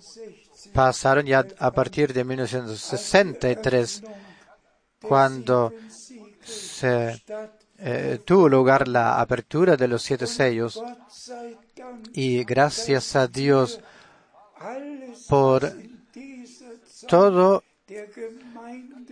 63 0.00 0.48
pasaron 0.72 1.26
ya 1.26 1.44
a 1.58 1.70
partir 1.70 2.12
de 2.12 2.24
1963, 2.24 4.02
cuando 5.00 5.72
se 6.44 7.22
eh, 7.78 8.18
tuvo 8.24 8.48
lugar 8.48 8.88
la 8.88 9.20
apertura 9.20 9.76
de 9.76 9.88
los 9.88 10.02
siete 10.02 10.26
sellos. 10.26 10.80
Y 12.12 12.44
gracias 12.44 13.16
a 13.16 13.26
Dios 13.28 13.80
por 15.28 15.72
todo 17.06 17.62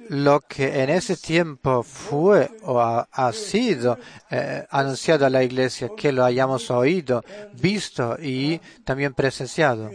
lo 0.09 0.40
que 0.40 0.82
en 0.82 0.90
ese 0.90 1.16
tiempo 1.16 1.82
fue 1.82 2.50
o 2.62 2.80
ha, 2.80 3.32
sido 3.32 3.98
eh, 4.30 4.66
anunciado 4.70 5.26
a 5.26 5.30
la 5.30 5.42
iglesia, 5.42 5.90
que 5.96 6.12
lo 6.12 6.24
hayamos 6.24 6.70
oído, 6.70 7.24
visto 7.54 8.16
y 8.20 8.61
también 8.84 9.14
presenciado. 9.14 9.90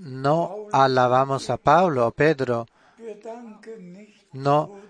No 0.00 0.66
alabamos 0.72 1.50
a 1.50 1.56
Pablo 1.56 2.06
o 2.06 2.10
Pedro, 2.10 2.66
no 4.32 4.80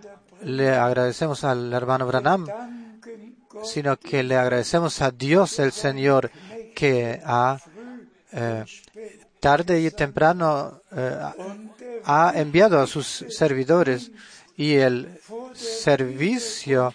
le 0.42 0.70
agradecemos 0.70 1.44
al 1.44 1.72
hermano 1.72 2.06
Branham, 2.06 2.46
sino 3.64 3.96
que 3.96 4.22
le 4.22 4.36
agradecemos 4.36 5.00
a 5.02 5.10
Dios 5.10 5.58
el 5.58 5.72
Señor 5.72 6.30
que 6.74 7.20
ha 7.24 7.58
eh, 8.32 8.64
tarde 9.42 9.80
y 9.80 9.90
temprano 9.90 10.80
eh, 10.96 11.18
ha 12.04 12.32
enviado 12.36 12.80
a 12.80 12.86
sus 12.86 13.06
servidores 13.28 14.12
y 14.56 14.74
el 14.76 15.18
servicio 15.54 16.94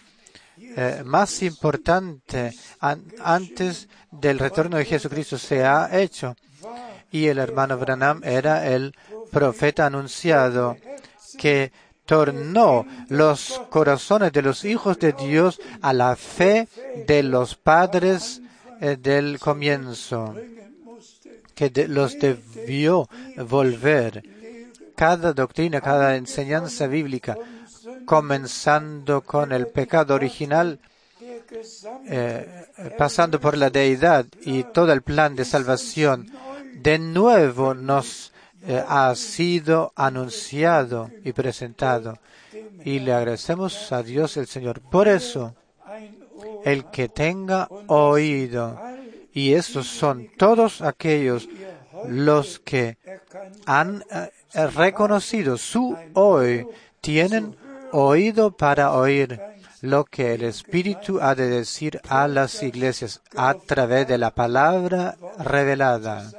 eh, 0.58 1.02
más 1.06 1.44
importante 1.44 2.54
an- 2.80 3.04
antes 3.22 3.90
del 4.12 4.40
retorno 4.40 4.78
de 4.78 4.86
Jesucristo 4.86 5.38
se 5.38 5.66
ha 5.66 5.90
hecho. 6.00 6.36
Y 7.12 7.28
el 7.28 7.38
hermano 7.38 7.78
Branham 7.78 8.22
era 8.24 8.68
el 8.68 8.94
profeta 9.32 9.86
anunciado 9.86 10.78
que 11.38 11.72
tornó 12.06 12.86
los 13.10 13.62
corazones 13.70 14.32
de 14.32 14.42
los 14.42 14.64
hijos 14.64 14.98
de 15.00 15.12
Dios 15.12 15.60
a 15.82 15.92
la 15.92 16.16
fe 16.16 16.68
de 17.06 17.24
los 17.24 17.56
padres 17.56 18.42
eh, 18.80 18.96
del 18.98 19.40
comienzo, 19.40 20.34
que 21.58 21.88
los 21.88 22.20
debió 22.20 23.10
volver 23.50 24.24
cada 24.96 25.34
doctrina, 25.34 25.82
cada 25.82 26.16
enseñanza 26.16 26.86
bíblica, 26.86 27.36
comenzando 28.06 29.22
con 29.22 29.52
el 29.52 29.66
pecado 29.66 30.14
original, 30.14 30.80
eh, 32.06 32.68
pasando 32.96 33.40
por 33.40 33.58
la 33.58 33.72
deidad 33.72 34.28
y 34.42 34.66
todo 34.66 34.94
el 34.94 35.02
plan 35.02 35.36
de 35.36 35.46
salvación, 35.46 36.32
de 36.76 37.00
nuevo 37.00 37.74
nos 37.74 38.32
eh, 38.68 38.84
ha 38.88 39.16
sido 39.16 39.94
anunciado 39.96 41.10
y 41.24 41.34
presentado. 41.34 42.20
Y 42.86 43.00
le 43.00 43.14
agradecemos 43.14 43.92
a 43.92 44.04
Dios 44.04 44.38
el 44.38 44.46
Señor. 44.46 44.82
Por 44.82 45.08
eso, 45.08 45.56
el 46.64 46.86
que 46.92 47.10
tenga 47.10 47.68
oído, 47.88 48.80
y 49.38 49.54
estos 49.54 49.86
son 49.86 50.32
todos 50.36 50.82
aquellos 50.82 51.48
los 52.08 52.58
que 52.58 52.98
han 53.68 54.04
eh, 54.10 54.32
reconocido 54.66 55.60
su 55.60 55.96
hoy, 56.16 56.66
tienen 57.02 57.56
oído 57.92 58.58
para 58.58 58.94
oír 58.94 59.40
lo 59.82 60.06
que 60.06 60.34
el 60.34 60.42
Espíritu 60.42 61.20
ha 61.22 61.36
de 61.36 61.50
decir 61.50 62.02
a 62.10 62.28
las 62.28 62.64
iglesias 62.64 63.22
a 63.36 63.54
través 63.54 64.08
de 64.08 64.18
la 64.18 64.32
palabra 64.34 65.16
revelada. 65.38 66.32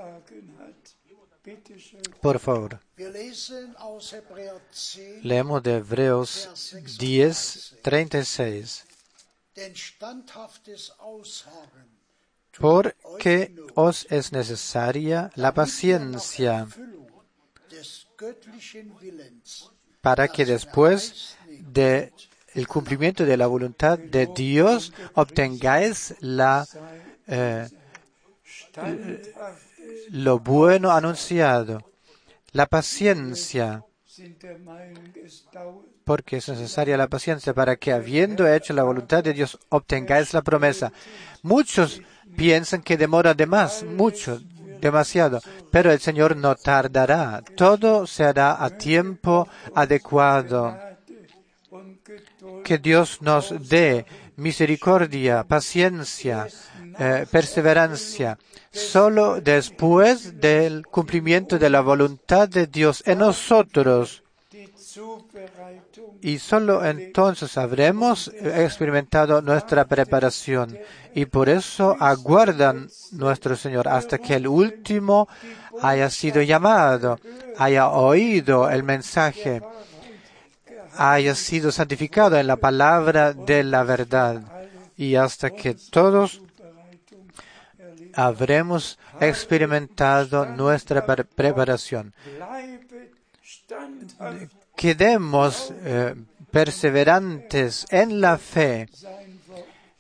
Por 2.20 2.40
favor, 2.40 2.80
Wir 2.96 3.12
lesen 3.12 3.76
aus 3.78 4.12
Hebräer 4.12 4.61
10, 4.72 5.24
leemos 5.24 5.62
de 5.62 5.76
Hebreos 5.76 6.74
10, 6.99 7.76
36. 7.80 8.84
Porque 12.59 13.54
os 13.74 14.06
es 14.11 14.32
necesaria 14.32 15.30
la 15.36 15.54
paciencia 15.54 16.66
para 20.00 20.28
que 20.28 20.44
después 20.44 21.36
de 21.48 22.12
el 22.54 22.66
cumplimiento 22.66 23.24
de 23.24 23.36
la 23.36 23.46
voluntad 23.46 23.98
de 23.98 24.26
Dios 24.26 24.92
obtengáis 25.14 26.14
la 26.20 26.66
eh, 27.26 27.68
lo 30.11 30.38
bueno 30.38 30.90
anunciado, 30.92 31.84
la 32.52 32.66
paciencia, 32.66 33.84
porque 36.04 36.38
es 36.38 36.48
necesaria 36.48 36.96
la 36.96 37.09
paciencia 37.09 37.54
para 37.54 37.76
que 37.76 37.92
habiendo 37.92 38.52
hecho 38.52 38.72
la 38.72 38.82
voluntad 38.82 39.22
de 39.22 39.34
Dios 39.34 39.59
obtengáis 39.68 40.32
la 40.32 40.42
promesa. 40.42 40.92
Muchos 41.42 42.02
piensan 42.39 42.82
que 42.82 42.97
demora 42.97 43.34
de 43.34 43.47
más, 43.47 43.82
mucho, 43.82 44.41
demasiado, 44.80 45.41
pero 45.72 45.91
el 45.91 45.99
Señor 45.99 46.36
no 46.36 46.55
tardará. 46.55 47.43
Todo 47.57 48.07
se 48.07 48.24
hará 48.24 48.64
a 48.64 48.70
tiempo 48.70 49.49
adecuado. 49.74 50.78
Que 52.64 52.78
Dios 52.78 53.20
nos 53.22 53.68
dé 53.68 54.07
misericordia, 54.36 55.43
paciencia, 55.43 56.47
eh, 56.99 57.26
perseverancia, 57.30 58.39
solo 58.70 59.41
después 59.41 60.41
del 60.41 60.86
cumplimiento 60.86 61.59
de 61.59 61.70
la 61.70 61.80
voluntad 61.80 62.49
de 62.49 62.68
Dios 62.68 63.03
en 63.05 63.18
nosotros. 63.18 64.22
Y 66.22 66.38
solo 66.38 66.84
entonces 66.84 67.57
habremos 67.57 68.28
experimentado 68.28 69.40
nuestra 69.42 69.84
preparación. 69.86 70.78
Y 71.14 71.26
por 71.26 71.49
eso 71.49 71.96
aguardan 71.99 72.88
nuestro 73.12 73.57
Señor 73.57 73.88
hasta 73.88 74.18
que 74.18 74.34
el 74.34 74.46
último 74.46 75.28
haya 75.82 76.11
sido 76.11 76.42
llamado, 76.42 77.18
haya 77.57 77.88
oído 77.88 78.68
el 78.70 78.82
mensaje, 78.82 79.62
haya 80.96 81.34
sido 81.34 81.70
santificado 81.70 82.36
en 82.38 82.46
la 82.46 82.57
palabra 82.57 83.32
de 83.32 83.62
la 83.64 83.84
verdad. 83.84 84.42
Y 84.96 85.14
hasta 85.14 85.51
que 85.51 85.74
todos 85.74 86.42
habremos 88.14 88.99
experimentado 89.20 90.44
nuestra 90.46 91.07
pre- 91.07 91.24
preparación. 91.24 92.12
Quedemos 94.78 95.72
eh, 95.82 96.14
perseverantes 96.52 97.84
en 97.90 98.20
la 98.20 98.38
fe 98.38 98.88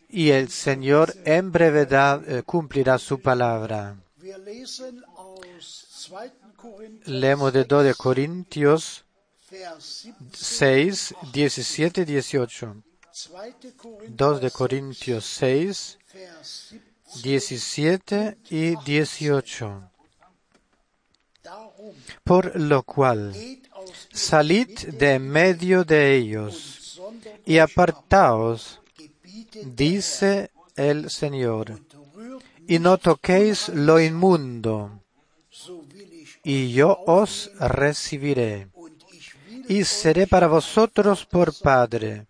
y 0.08 0.30
el 0.30 0.50
Señor 0.50 1.16
en 1.24 1.50
brevedad 1.50 2.22
eh, 2.30 2.44
cumplirá 2.44 2.96
su 2.98 3.20
palabra. 3.20 3.96
Wir 4.22 4.38
lesen 4.38 5.04
aus 5.16 6.08
2. 6.08 6.30
Korinther 6.56 7.08
Leemos 7.08 7.52
de 7.52 7.64
2 7.64 7.84
de 7.86 7.94
Corintios 7.94 9.04
Vers 9.50 10.06
17, 10.30 10.36
6, 10.36 11.14
17 11.32 12.00
y 12.02 12.04
18. 12.04 12.76
2. 13.02 13.30
Korinther 13.76 14.16
2 14.16 14.40
de 14.40 14.50
Corintios 14.52 15.24
6, 15.24 15.98
Vers 16.14 16.74
17. 17.14 17.28
17 17.28 18.38
y 18.50 18.76
18. 18.84 19.90
Darum 21.42 21.94
Por 22.22 22.60
lo 22.60 22.82
cual, 22.84 23.34
salid 24.12 24.68
de 24.88 25.18
medio 25.18 25.84
de 25.84 26.16
ellos 26.16 27.00
y 27.44 27.58
apartaos, 27.58 28.80
dice 29.64 30.50
el 30.76 31.10
Señor, 31.10 31.80
y 32.66 32.78
no 32.78 32.98
toquéis 32.98 33.68
lo 33.70 34.00
inmundo, 34.00 35.00
y 36.44 36.72
yo 36.72 36.98
os 37.06 37.50
recibiré, 37.58 38.68
y 39.68 39.84
seré 39.84 40.26
para 40.26 40.46
vosotros 40.46 41.24
por 41.24 41.54
Padre, 41.58 42.26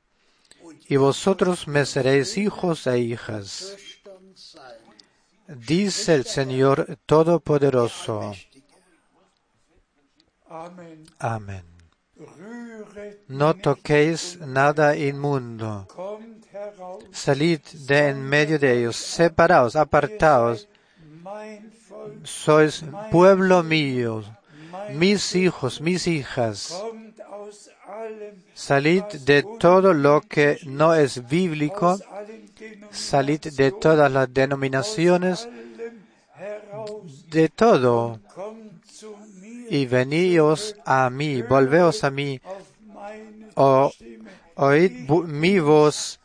y 0.88 0.96
vosotros 0.96 1.68
me 1.68 1.84
seréis 1.84 2.38
hijos 2.38 2.86
e 2.86 2.98
hijas. 2.98 3.76
Dice 5.48 6.14
el 6.14 6.24
Señor 6.24 6.98
Todopoderoso. 7.06 8.34
Amén. 11.18 11.64
No 13.28 13.54
toquéis 13.54 14.38
nada 14.40 14.96
inmundo. 14.96 15.86
Salid 17.12 17.60
de 17.86 18.08
en 18.08 18.22
medio 18.22 18.58
de 18.58 18.78
ellos, 18.78 18.96
separaos, 18.96 19.76
apartaos. 19.76 20.68
Sois 22.24 22.84
pueblo 23.10 23.62
mío, 23.62 24.24
mis 24.94 25.34
hijos, 25.34 25.80
mis 25.80 26.06
hijas. 26.06 26.82
Salid 28.54 29.04
de 29.24 29.44
todo 29.58 29.92
lo 29.92 30.22
que 30.22 30.58
no 30.64 30.94
es 30.94 31.28
bíblico, 31.28 31.98
salid 32.90 33.40
de 33.40 33.70
todas 33.72 34.10
las 34.10 34.32
denominaciones, 34.32 35.48
de 37.28 37.48
todo, 37.48 38.20
y 39.70 39.86
veníos 39.86 40.76
a 40.84 41.10
mí, 41.10 41.42
volveos 41.42 42.04
a 42.04 42.10
mí, 42.10 42.40
o 43.54 43.92
oíd 44.56 45.08
mi 45.26 45.58
voz. 45.58 46.20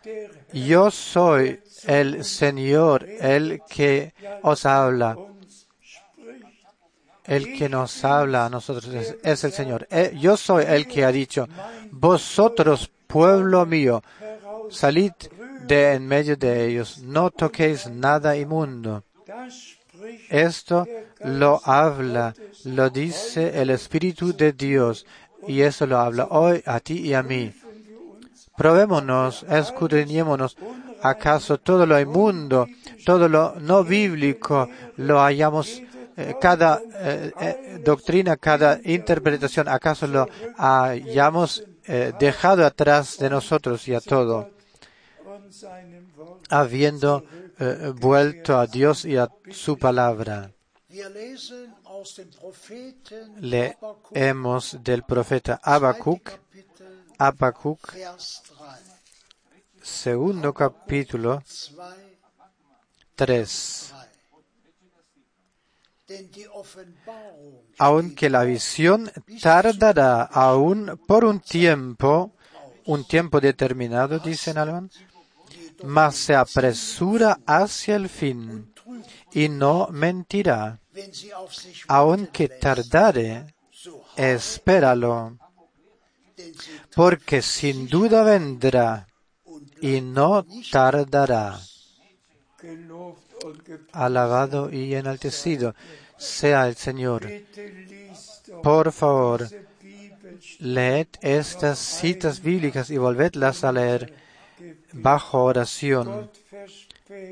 Yo 0.54 0.92
soy 0.92 1.60
el 1.86 2.24
Señor, 2.24 3.08
el 3.08 3.62
que 3.68 4.14
os 4.42 4.66
habla. 4.66 5.18
El 7.26 7.58
que 7.58 7.70
nos 7.70 8.04
habla 8.04 8.46
a 8.46 8.50
nosotros 8.50 8.94
es, 8.94 9.16
es 9.24 9.44
el 9.46 9.52
Señor. 9.54 9.88
Eh, 9.90 10.14
yo 10.20 10.36
soy 10.36 10.66
el 10.68 10.88
que 10.88 11.06
ha 11.06 11.12
dicho, 11.12 11.48
vosotros, 11.92 12.92
pueblo 13.08 13.66
mío, 13.66 14.04
salid 14.70 15.14
de 15.66 15.94
en 15.94 16.06
medio 16.06 16.36
de 16.36 16.68
ellos, 16.68 17.00
no 17.00 17.32
toquéis 17.32 17.90
nada 17.90 18.36
inmundo. 18.36 19.04
Esto 20.30 20.88
lo 21.24 21.62
habla, 21.64 22.34
lo 22.66 22.90
dice 22.90 23.62
el 23.62 23.70
Espíritu 23.70 24.36
de 24.36 24.52
Dios, 24.54 25.06
y 25.48 25.62
eso 25.62 25.86
lo 25.86 26.00
habla 26.00 26.28
hoy 26.30 26.62
a 26.66 26.80
ti 26.80 27.00
y 27.00 27.14
a 27.14 27.24
mí. 27.24 27.54
Probémonos, 28.56 29.44
escudriñémonos, 29.50 30.58
acaso 31.02 31.58
todo 31.58 31.86
lo 31.86 32.00
inmundo, 32.00 32.68
todo 33.06 33.28
lo 33.28 33.56
no 33.60 33.84
bíblico, 33.84 34.70
lo 34.98 35.22
hayamos, 35.22 35.82
eh, 36.16 36.36
cada 36.40 36.80
eh, 36.96 37.32
eh, 37.40 37.82
doctrina, 37.84 38.38
cada 38.38 38.80
interpretación, 38.84 39.68
acaso 39.68 40.08
lo 40.08 40.28
hayamos 40.58 41.64
dejado 42.18 42.66
atrás 42.66 43.18
de 43.18 43.30
nosotros 43.30 43.86
y 43.90 43.94
a 43.94 44.00
todo. 44.00 44.53
Habiendo 46.50 47.24
eh, 47.60 47.94
vuelto 47.96 48.58
a 48.58 48.68
Dios 48.68 49.06
y 49.06 49.18
a 49.18 49.30
su 49.52 49.78
palabra. 49.78 50.52
Leemos 53.40 54.78
del 54.84 55.04
profeta 55.04 55.60
Habacuc, 55.64 56.32
Habacuc, 57.18 57.94
Vers 57.94 58.44
3. 58.44 58.60
segundo 59.82 60.54
capítulo 60.54 61.42
2, 61.46 61.76
3. 63.16 63.16
3. 63.16 63.94
Denn 66.06 66.30
die 66.32 66.48
Offenbarung 66.50 67.64
aunque 67.78 68.30
la 68.30 68.44
visión 68.44 69.12
tardará 69.42 70.24
aún 70.24 71.00
por 71.08 71.26
un 71.26 71.40
tiempo, 71.40 72.34
un 72.86 73.06
tiempo 73.06 73.40
determinado, 73.40 74.20
dice 74.20 74.52
en 74.52 74.58
alemán, 74.58 74.92
mas 75.84 76.16
se 76.16 76.36
apresura 76.36 77.40
hacia 77.46 77.96
el 77.96 78.10
fin 78.10 78.74
y 79.32 79.50
no 79.50 79.88
mentirá. 79.92 80.80
Aunque 81.88 82.48
tardare, 82.48 83.54
espéralo, 84.16 85.38
porque 86.96 87.42
sin 87.42 87.88
duda 87.88 88.24
vendrá 88.24 89.08
y 89.82 90.02
no 90.02 90.46
tardará. 90.72 91.60
Alabado 93.92 94.72
y 94.72 94.96
enaltecido 94.96 95.76
sea 96.18 96.68
el 96.68 96.76
Señor. 96.76 97.30
Por 98.62 98.92
favor, 98.92 99.50
Leed 100.60 101.08
estas 101.22 101.80
citas 101.80 102.42
bíblicas 102.42 102.90
y 102.90 102.98
volvedlas 102.98 103.64
a 103.64 103.72
leer 103.72 104.23
bajo 104.94 105.44
oración. 105.44 106.30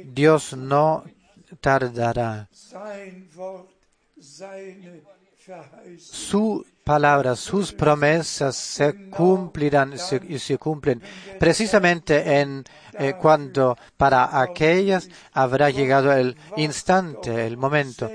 Dios 0.06 0.54
no 0.56 1.04
tardará. 1.60 2.48
Su 5.98 6.66
palabra, 6.84 7.36
sus 7.36 7.74
promesas 7.74 8.56
se 8.56 9.10
cumplirán 9.10 9.94
y 10.28 10.40
se 10.40 10.58
cumplen 10.58 11.02
precisamente 11.40 12.40
en 12.40 12.64
eh, 12.94 13.14
cuando 13.20 13.78
para 13.98 14.42
aquellas 14.42 15.10
habrá 15.34 15.70
llegado 15.70 16.12
el 16.12 16.36
instante, 16.58 17.48
el 17.48 17.58
momento. 17.58 18.10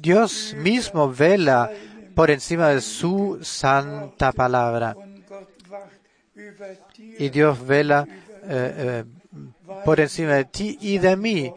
Dios 0.00 0.54
mismo 0.56 1.12
vela 1.12 1.70
por 2.14 2.30
encima 2.30 2.68
de 2.68 2.80
su 2.80 3.38
santa 3.42 4.32
palabra. 4.32 4.96
Y 7.18 7.28
Dios 7.28 7.64
vela 7.66 8.06
eh, 8.44 9.04
eh, 9.04 9.04
por 9.84 10.00
encima 10.00 10.34
de 10.34 10.44
ti 10.44 10.78
y 10.80 10.98
de 10.98 11.16
mí, 11.16 11.52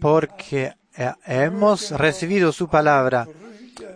porque 0.00 0.74
eh, 0.96 1.12
hemos 1.26 1.90
recibido 1.92 2.52
su 2.52 2.68
palabra, 2.68 3.26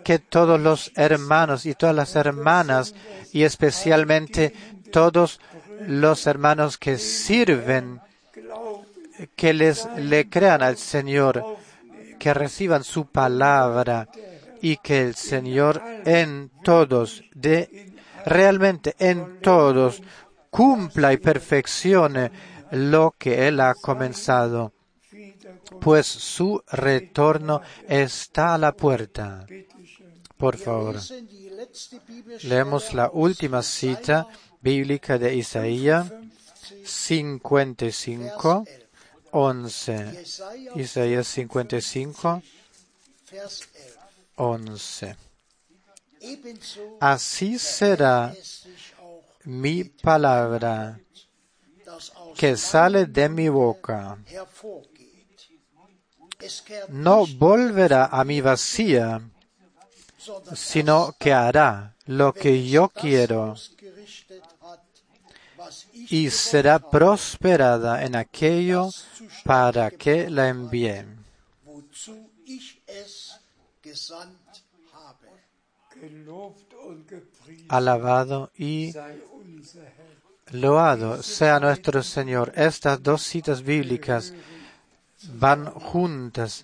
que 0.03 0.19
todos 0.19 0.59
los 0.59 0.91
hermanos 0.95 1.65
y 1.65 1.73
todas 1.75 1.95
las 1.95 2.15
hermanas, 2.15 2.95
y 3.31 3.43
especialmente 3.43 4.53
todos 4.91 5.39
los 5.87 6.27
hermanos 6.27 6.77
que 6.77 6.97
sirven, 6.97 7.99
que 9.35 9.53
les 9.53 9.87
le 9.97 10.29
crean 10.29 10.63
al 10.63 10.77
Señor, 10.77 11.43
que 12.19 12.33
reciban 12.33 12.83
su 12.83 13.07
palabra 13.07 14.07
y 14.61 14.77
que 14.77 15.01
el 15.01 15.15
Señor 15.15 15.81
en 16.05 16.51
todos, 16.63 17.23
de 17.33 17.91
realmente 18.25 18.95
en 18.99 19.39
todos, 19.41 20.01
cumpla 20.51 21.13
y 21.13 21.17
perfeccione 21.17 22.31
lo 22.71 23.15
que 23.17 23.47
Él 23.47 23.59
ha 23.59 23.73
comenzado, 23.73 24.73
pues 25.79 26.05
su 26.05 26.61
retorno 26.67 27.61
está 27.87 28.53
a 28.53 28.57
la 28.59 28.73
puerta. 28.73 29.47
Por 30.37 30.57
favor, 30.57 30.97
leemos 32.43 32.93
la 32.93 33.09
última 33.11 33.63
cita 33.63 34.27
bíblica 34.61 35.17
de 35.17 35.35
Isaías 35.35 36.11
55, 36.83 38.65
11. 39.31 40.11
Jesaja 40.11 40.55
Isaías 40.75 41.27
55, 41.27 42.43
Vers 43.31 43.69
11. 44.35 45.15
11. 45.15 45.15
Ebenso 46.21 46.97
Así 46.99 47.57
será 47.57 48.33
mi 49.45 49.83
palabra 49.83 50.99
que 52.35 52.57
sale 52.57 53.05
de 53.05 53.29
mi 53.29 53.49
boca. 53.49 54.17
No 56.89 57.25
volverá 57.27 58.05
a 58.05 58.23
mi 58.23 58.41
vacía, 58.41 59.21
sino 60.55 61.15
que 61.19 61.33
hará 61.33 61.95
lo 62.05 62.33
que 62.33 62.67
yo 62.67 62.89
quiero 62.89 63.55
y 66.09 66.29
será 66.29 66.79
prosperada 66.79 68.03
en 68.03 68.15
aquello 68.15 68.89
para 69.45 69.91
que 69.91 70.29
la 70.29 70.47
gepriesen 70.53 71.21
Alabado 77.69 78.51
y. 78.57 78.93
loado 80.51 81.23
sea 81.23 81.59
nuestro 81.59 82.03
Señor. 82.03 82.51
Estas 82.55 83.01
dos 83.01 83.21
citas 83.23 83.63
bíblicas 83.63 84.33
van 85.33 85.65
juntas. 85.65 86.63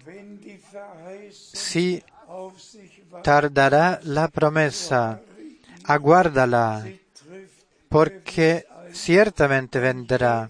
Si 1.32 2.04
tardará 3.24 4.00
la 4.04 4.28
promesa, 4.28 5.22
aguárdala, 5.86 6.86
porque 7.90 8.66
ciertamente 8.94 9.80
vendrá. 9.80 10.50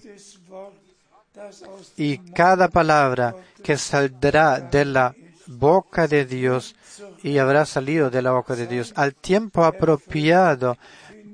Y 1.95 2.17
cada 2.31 2.67
palabra 2.67 3.35
que 3.63 3.77
saldrá 3.77 4.59
de 4.59 4.85
la 4.85 5.15
boca 5.47 6.07
de 6.07 6.25
Dios 6.25 6.75
y 7.23 7.37
habrá 7.37 7.65
salido 7.65 8.09
de 8.09 8.21
la 8.21 8.31
boca 8.31 8.55
de 8.55 8.67
Dios 8.67 8.91
al 8.95 9.15
tiempo 9.15 9.63
apropiado 9.63 10.77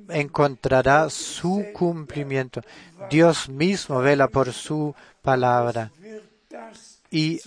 encontrará 0.09 1.09
su 1.09 1.65
cumplimiento. 1.73 2.61
Dios 3.09 3.49
mismo 3.49 3.99
vela 3.99 4.27
por 4.27 4.51
su 4.53 4.93
palabra 5.21 5.91
Y 7.11 7.39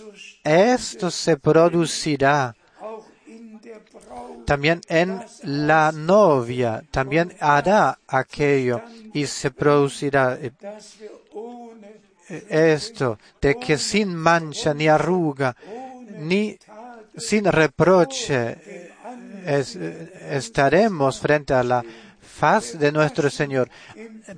esto 0.43 1.11
se 1.11 1.37
producirá 1.37 2.55
también 4.45 4.79
en 4.87 5.21
la 5.43 5.91
novia, 5.91 6.83
también 6.89 7.35
hará 7.41 7.99
aquello 8.07 8.81
y 9.13 9.25
se 9.25 9.51
producirá 9.51 10.37
eh, 10.41 10.51
ohne 11.33 11.97
esto 12.49 13.17
de 13.41 13.55
que 13.55 13.77
sin 13.77 14.15
mancha 14.15 14.73
ni 14.73 14.87
arruga 14.87 15.55
ni 16.19 16.57
sin 17.17 17.45
reproche 17.45 18.57
es- 19.45 19.75
estaremos 19.75 21.19
frente 21.19 21.53
a 21.53 21.63
la 21.63 21.83
faz 22.37 22.77
de 22.77 22.91
nuestro 22.91 23.29
Señor, 23.31 23.69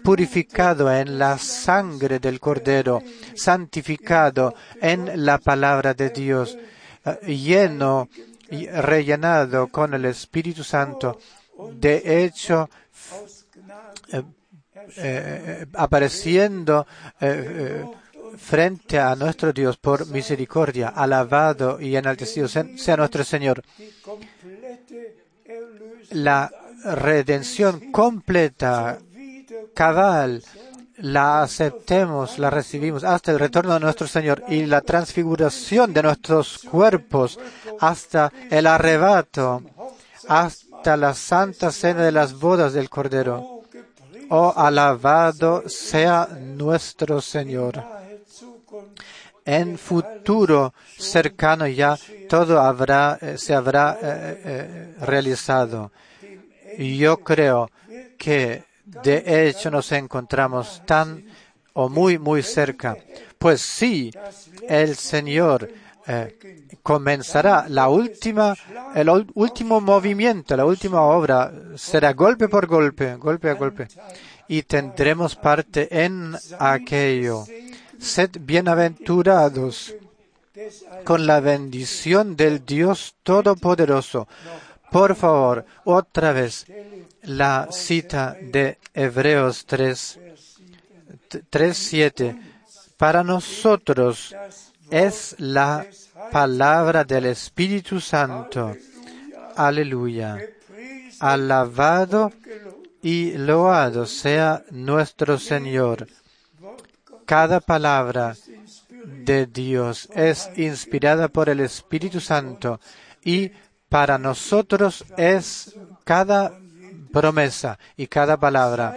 purificado 0.03 0.91
en 0.91 1.19
la 1.19 1.37
sangre 1.37 2.19
del 2.19 2.39
Cordero, 2.39 3.03
santificado 3.35 4.55
en 4.81 5.25
la 5.25 5.37
palabra 5.37 5.93
de 5.93 6.09
Dios, 6.09 6.57
eh, 7.05 7.35
lleno 7.35 8.07
y 8.49 8.67
rellenado 8.67 9.67
con 9.67 9.93
el 9.93 10.05
Espíritu 10.05 10.63
Santo. 10.63 11.19
De 11.73 12.23
hecho, 12.23 12.69
eh, 14.13 14.23
eh, 14.95 15.65
apareciendo 15.73 16.87
frente 18.37 18.97
a 18.97 19.13
nuestro 19.15 19.51
Dios 19.51 19.75
por 19.75 20.07
misericordia, 20.07 20.87
alabado 20.89 21.81
y 21.81 21.97
enaltecido 21.97 22.47
sea, 22.47 22.95
nuestro 22.95 23.25
Señor. 23.25 23.61
La 26.11 26.49
redención 26.83 27.91
completa, 27.91 28.99
cabal, 29.73 30.43
la 30.97 31.43
aceptemos, 31.43 32.39
la 32.39 32.49
recibimos 32.49 33.03
hasta 33.03 33.31
el 33.31 33.39
retorno 33.39 33.73
de 33.73 33.79
nuestro 33.79 34.07
Señor 34.07 34.43
y 34.49 34.65
la 34.65 34.81
transfiguración 34.81 35.93
de 35.93 36.03
nuestros 36.03 36.59
cuerpos 36.59 37.39
hasta 37.79 38.31
el 38.49 38.67
arrebato, 38.67 39.63
hasta 40.27 40.97
la 40.97 41.13
santa 41.13 41.71
cena 41.71 42.03
de 42.03 42.11
las 42.11 42.33
bodas 42.33 42.73
del 42.73 42.89
Cordero. 42.89 43.61
oh, 44.29 44.53
alabado 44.55 45.63
sea 45.67 46.27
nuestro 46.39 47.21
Señor. 47.21 47.83
En 49.45 49.77
futuro 49.79 50.73
cercano 50.97 51.65
ya 51.65 51.97
todo 52.27 52.59
habrá, 52.59 53.17
eh, 53.19 53.37
se 53.37 53.55
habrá 53.55 53.97
eh, 53.99 54.41
eh, 54.45 54.95
realizado. 55.01 55.91
Yo 56.77 57.17
creo 57.17 57.69
que 58.17 58.63
de 58.85 59.47
hecho 59.47 59.69
nos 59.71 59.91
encontramos 59.91 60.81
tan 60.85 61.23
o 61.73 61.89
muy, 61.89 62.17
muy 62.17 62.43
cerca. 62.43 62.97
Pues 63.37 63.61
sí, 63.61 64.11
el 64.67 64.95
Señor 64.95 65.69
eh, 66.07 66.67
comenzará 66.81 67.65
la 67.69 67.87
última, 67.87 68.55
el 68.95 69.09
último 69.35 69.79
movimiento, 69.79 70.57
la 70.57 70.65
última 70.65 71.01
obra, 71.01 71.51
será 71.75 72.13
golpe 72.13 72.49
por 72.49 72.67
golpe, 72.67 73.15
golpe 73.15 73.49
a 73.49 73.53
golpe. 73.53 73.87
Y 74.47 74.63
tendremos 74.63 75.35
parte 75.35 75.87
en 76.03 76.35
aquello. 76.57 77.45
Sed 77.99 78.31
bienaventurados 78.41 79.93
con 81.03 81.27
la 81.27 81.39
bendición 81.39 82.35
del 82.35 82.65
Dios 82.65 83.15
Todopoderoso. 83.23 84.27
Por 84.91 85.15
favor, 85.15 85.65
otra 85.83 86.33
vez, 86.33 86.65
la 87.23 87.67
cita 87.71 88.35
de 88.41 88.77
Hebreos 88.93 89.65
3, 89.65 90.19
3, 91.49 91.77
7. 91.77 92.39
Para 92.97 93.23
nosotros 93.23 94.35
es 94.89 95.35
la 95.37 95.85
palabra 96.31 97.03
del 97.03 97.25
Espíritu 97.25 97.99
Santo. 97.99 98.75
Aleluya. 99.55 100.37
Alabado 101.19 102.31
y 103.01 103.33
loado 103.33 104.05
sea 104.05 104.63
nuestro 104.71 105.37
Señor. 105.37 106.07
Cada 107.25 107.59
palabra 107.59 108.35
de 109.05 109.45
Dios 109.45 110.09
es 110.15 110.49
inspirada 110.55 111.27
por 111.27 111.49
el 111.49 111.59
Espíritu 111.59 112.19
Santo 112.19 112.79
y 113.23 113.51
para 113.89 114.19
nosotros 114.19 115.03
es 115.17 115.75
cada 116.03 116.53
promesa 117.11 117.79
y 117.97 118.07
cada 118.07 118.37
palabra. 118.37 118.95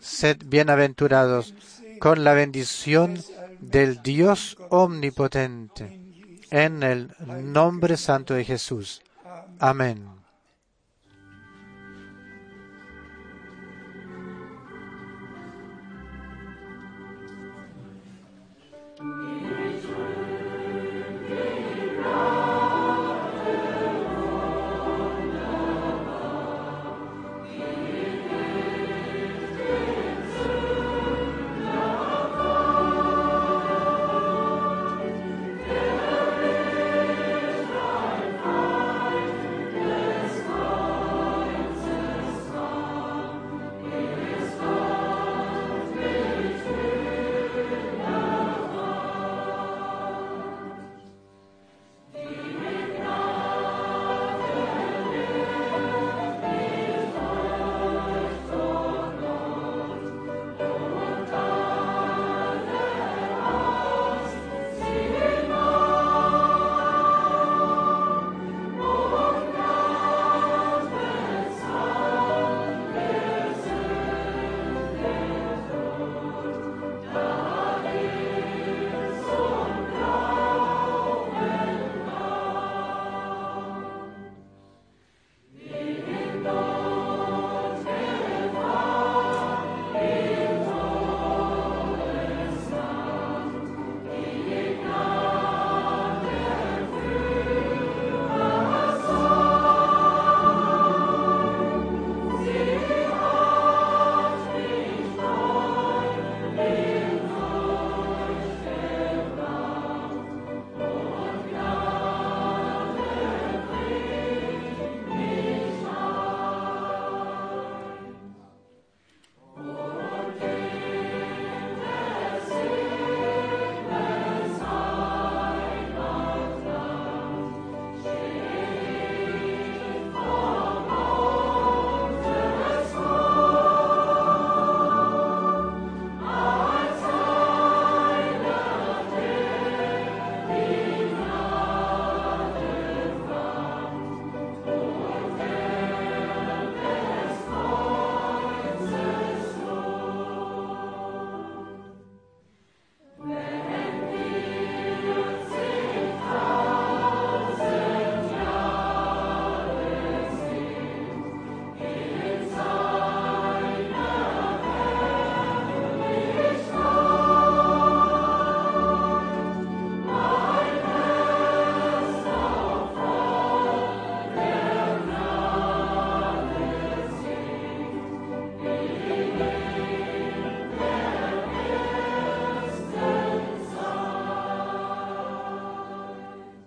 Sed 0.00 0.38
bienaventurados 0.44 1.54
con 1.98 2.24
la 2.24 2.32
bendición 2.32 3.18
del 3.60 4.02
Dios 4.02 4.56
omnipotente, 4.70 6.00
en 6.50 6.82
el 6.82 7.10
nombre 7.52 7.96
santo 7.96 8.34
de 8.34 8.44
Jesús. 8.44 9.02
Amén. 9.58 10.12